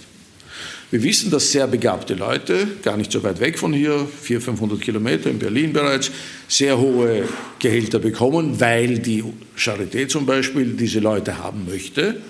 [0.91, 4.81] Wir wissen, dass sehr begabte Leute, gar nicht so weit weg von hier, 400, 500
[4.81, 6.11] Kilometer in Berlin bereits,
[6.47, 7.27] sehr hohe
[7.59, 9.23] Gehälter bekommen, weil die
[9.57, 12.21] Charité zum Beispiel diese Leute haben möchte,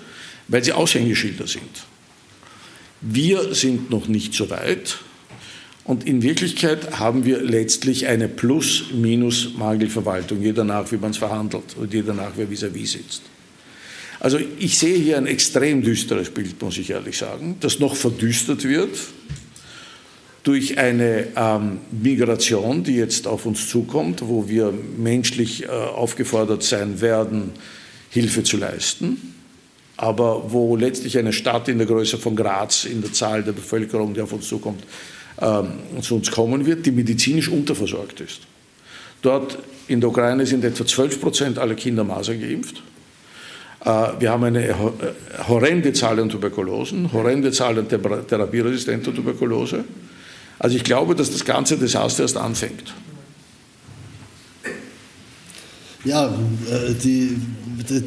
[0.48, 1.68] weil sie Aushängeschilder sind.
[3.02, 5.00] Wir sind noch nicht so weit.
[5.84, 11.92] Und in Wirklichkeit haben wir letztlich eine Plus-Minus-Mangelverwaltung, jeder nach, wie man es verhandelt und
[11.92, 13.22] jeder nach, wer vis-à-vis -vis sitzt.
[14.20, 18.64] Also ich sehe hier ein extrem düsteres Bild, muss ich ehrlich sagen, das noch verdüstert
[18.64, 18.98] wird
[20.42, 27.00] durch eine ähm, Migration, die jetzt auf uns zukommt, wo wir menschlich äh, aufgefordert sein
[27.00, 27.50] werden,
[28.10, 29.34] Hilfe zu leisten
[29.96, 34.14] aber wo letztlich eine Stadt in der Größe von Graz in der Zahl der Bevölkerung,
[34.14, 34.84] die auf uns zukommt,
[35.40, 38.40] ähm, zu uns kommen wird, die medizinisch unterversorgt ist.
[39.22, 39.58] Dort
[39.88, 42.82] in der Ukraine sind etwa 12 Prozent aller Kinder Masern geimpft.
[43.86, 44.74] Äh, wir haben eine
[45.48, 49.84] horrende Zahl an Tuberkulosen, horrende Zahl an therapieresistenter Tuberkulose.
[50.58, 52.94] Also ich glaube, dass das ganze Desaster erst anfängt.
[56.04, 57.36] Ja, äh, die,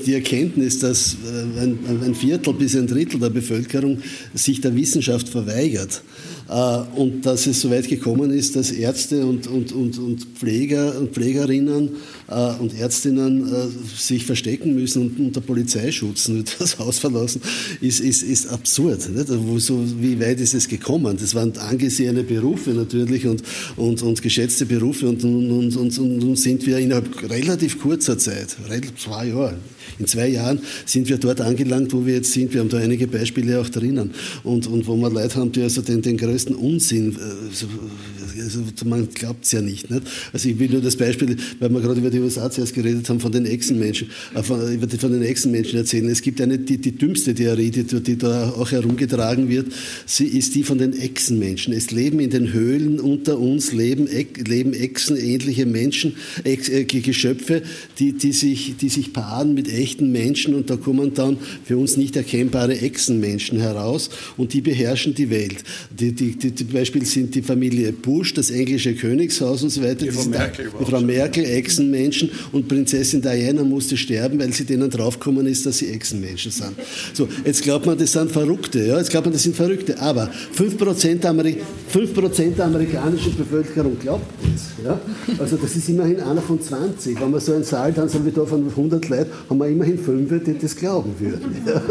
[0.05, 4.01] die Erkenntnis, dass äh, ein Viertel bis ein Drittel der Bevölkerung
[4.33, 9.45] sich der Wissenschaft verweigert, äh, und dass es so weit gekommen ist, dass Ärzte und,
[9.47, 11.91] und, und, und Pfleger und Pflegerinnen
[12.27, 17.41] äh, und Ärztinnen äh, sich verstecken müssen und unter Polizeischutz und das Haus verlassen,
[17.81, 19.09] ist, ist, ist absurd.
[19.09, 19.29] Nicht?
[19.29, 21.17] Wie weit ist es gekommen?
[21.19, 23.43] Das waren angesehene Berufe natürlich und,
[23.77, 28.55] und, und geschätzte Berufe und, und, und, und, und sind wir innerhalb relativ kurzer Zeit,
[28.97, 29.55] zwei Jahre,
[29.97, 32.53] in zwei Jahren sind wir dort angelangt, wo wir jetzt sind.
[32.53, 34.11] Wir haben da einige Beispiele auch drinnen
[34.43, 37.15] und, und wo wir Leute haben, die also den, den größten reinsten Unsinn.
[37.15, 41.69] Äh, also man glaubt es ja nicht, nicht, Also ich will nur das Beispiel, weil
[41.69, 45.23] wir gerade über die USA zuerst geredet haben, von den Echsenmenschen, äh, von, von den
[45.23, 46.09] Echsenmenschen erzählen.
[46.09, 49.67] Es gibt eine, die, die dümmste Theorie, die, die da auch herumgetragen wird,
[50.05, 51.73] sie ist die von den Echsenmenschen.
[51.73, 57.61] Es leben in den Höhlen unter uns, leben, leben Echsenähnliche Menschen, Ex, äh, Geschöpfe,
[57.99, 61.97] die, die, sich, die sich paaren mit echten Menschen und da kommen dann für uns
[61.97, 65.63] nicht erkennbare Echsenmenschen heraus und die beherrschen die Welt.
[65.97, 70.05] Die, die, die, zum Beispiel sind die Familie Bush, das englische Königshaus und so weiter.
[70.05, 74.89] Die, Frau Merkel, die Frau Merkel, Echsenmenschen und Prinzessin Diana musste sterben, weil sie denen
[74.89, 76.73] draufgekommen ist, dass sie Echsenmenschen sind.
[77.13, 80.29] So, jetzt glaubt man, das sind Verrückte, ja, jetzt glaubt man, das sind Verrückte, aber
[80.57, 81.57] 5% der, Ameri
[81.89, 84.85] 5 der amerikanischen Bevölkerung glaubt das.
[84.85, 84.99] Ja?
[85.39, 87.19] Also das ist immerhin einer von 20.
[87.19, 89.97] Wenn wir so einen Saal dann sind wir da von 100 Leuten, haben wir immerhin
[89.97, 91.55] 5, die das glauben würden.
[91.65, 91.81] Ja,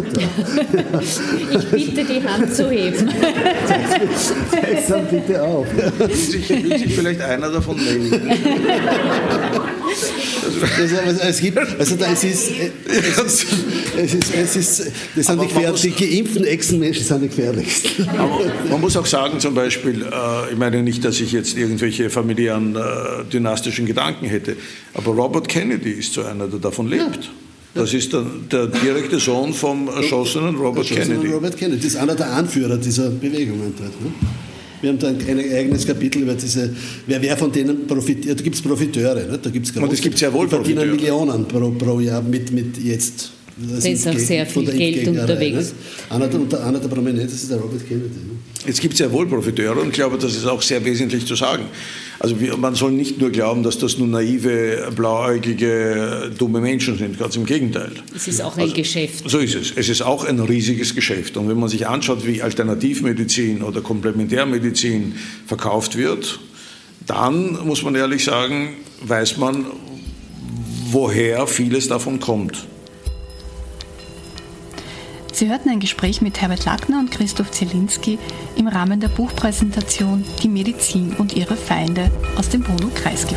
[1.77, 3.09] ich bitte die Hand zu heben.
[4.89, 5.67] Dann bitte auf.
[5.99, 8.31] Will sich, will sich vielleicht einer davon melden?
[10.79, 12.51] Also, es gibt, also da, es ist,
[12.87, 13.47] es ist,
[13.97, 18.09] es ist, es ist das sind die, gefährlich, die geimpften Echsenmenschen sind die gefährlichsten.
[18.09, 22.11] Aber man muss auch sagen, zum Beispiel, äh, ich meine nicht, dass ich jetzt irgendwelche
[22.11, 24.57] familiären äh, dynastischen Gedanken hätte,
[24.95, 27.25] aber Robert Kennedy ist so einer, der davon lebt.
[27.25, 27.31] Ja.
[27.79, 31.35] Das ist der, der, direkte Sohn vom erschossenen Robert erschossenen Kennedy.
[31.35, 34.01] Robert Kennedy, das ist einer der Anführer dieser Bewegungen dort.
[34.01, 34.13] Ne?
[34.81, 36.75] Wir haben da ein, ein, eigenes Kapitel über diese,
[37.07, 38.39] wer, wer von denen profitiert.
[38.39, 39.27] Da gibt es Profiteure.
[39.27, 39.39] Ne?
[39.43, 42.79] Da gibt's Und es gibt sehr wohl die verdienen Millionen pro, pro Jahr mit, mit
[42.79, 43.33] jetzt.
[43.57, 45.75] Da ist auch sehr viel Geld unterwegs.
[46.11, 46.15] Ne?
[46.15, 48.09] Einer, der, einer der Prominentesten ist der Robert Kennedy.
[48.09, 48.39] Ne?
[48.67, 51.65] Es gibt sehr wohl Profiteure und ich glaube, das ist auch sehr wesentlich zu sagen.
[52.21, 57.37] Also man soll nicht nur glauben, dass das nur naive, blauäugige, dumme Menschen sind, ganz
[57.37, 57.93] im Gegenteil.
[58.15, 59.29] Es ist auch ein also, Geschäft.
[59.31, 59.73] So ist es.
[59.77, 61.37] Es ist auch ein riesiges Geschäft.
[61.37, 65.15] Und wenn man sich anschaut, wie Alternativmedizin oder Komplementärmedizin
[65.47, 66.41] verkauft wird,
[67.07, 69.67] dann muss man ehrlich sagen, weiß man,
[70.91, 72.67] woher vieles davon kommt.
[75.39, 78.19] Sie hörten ein Gespräch mit Herbert Lackner und Christoph Zielinski
[78.57, 83.37] im Rahmen der Buchpräsentation Die Medizin und ihre Feinde aus dem Bruno Kreisky.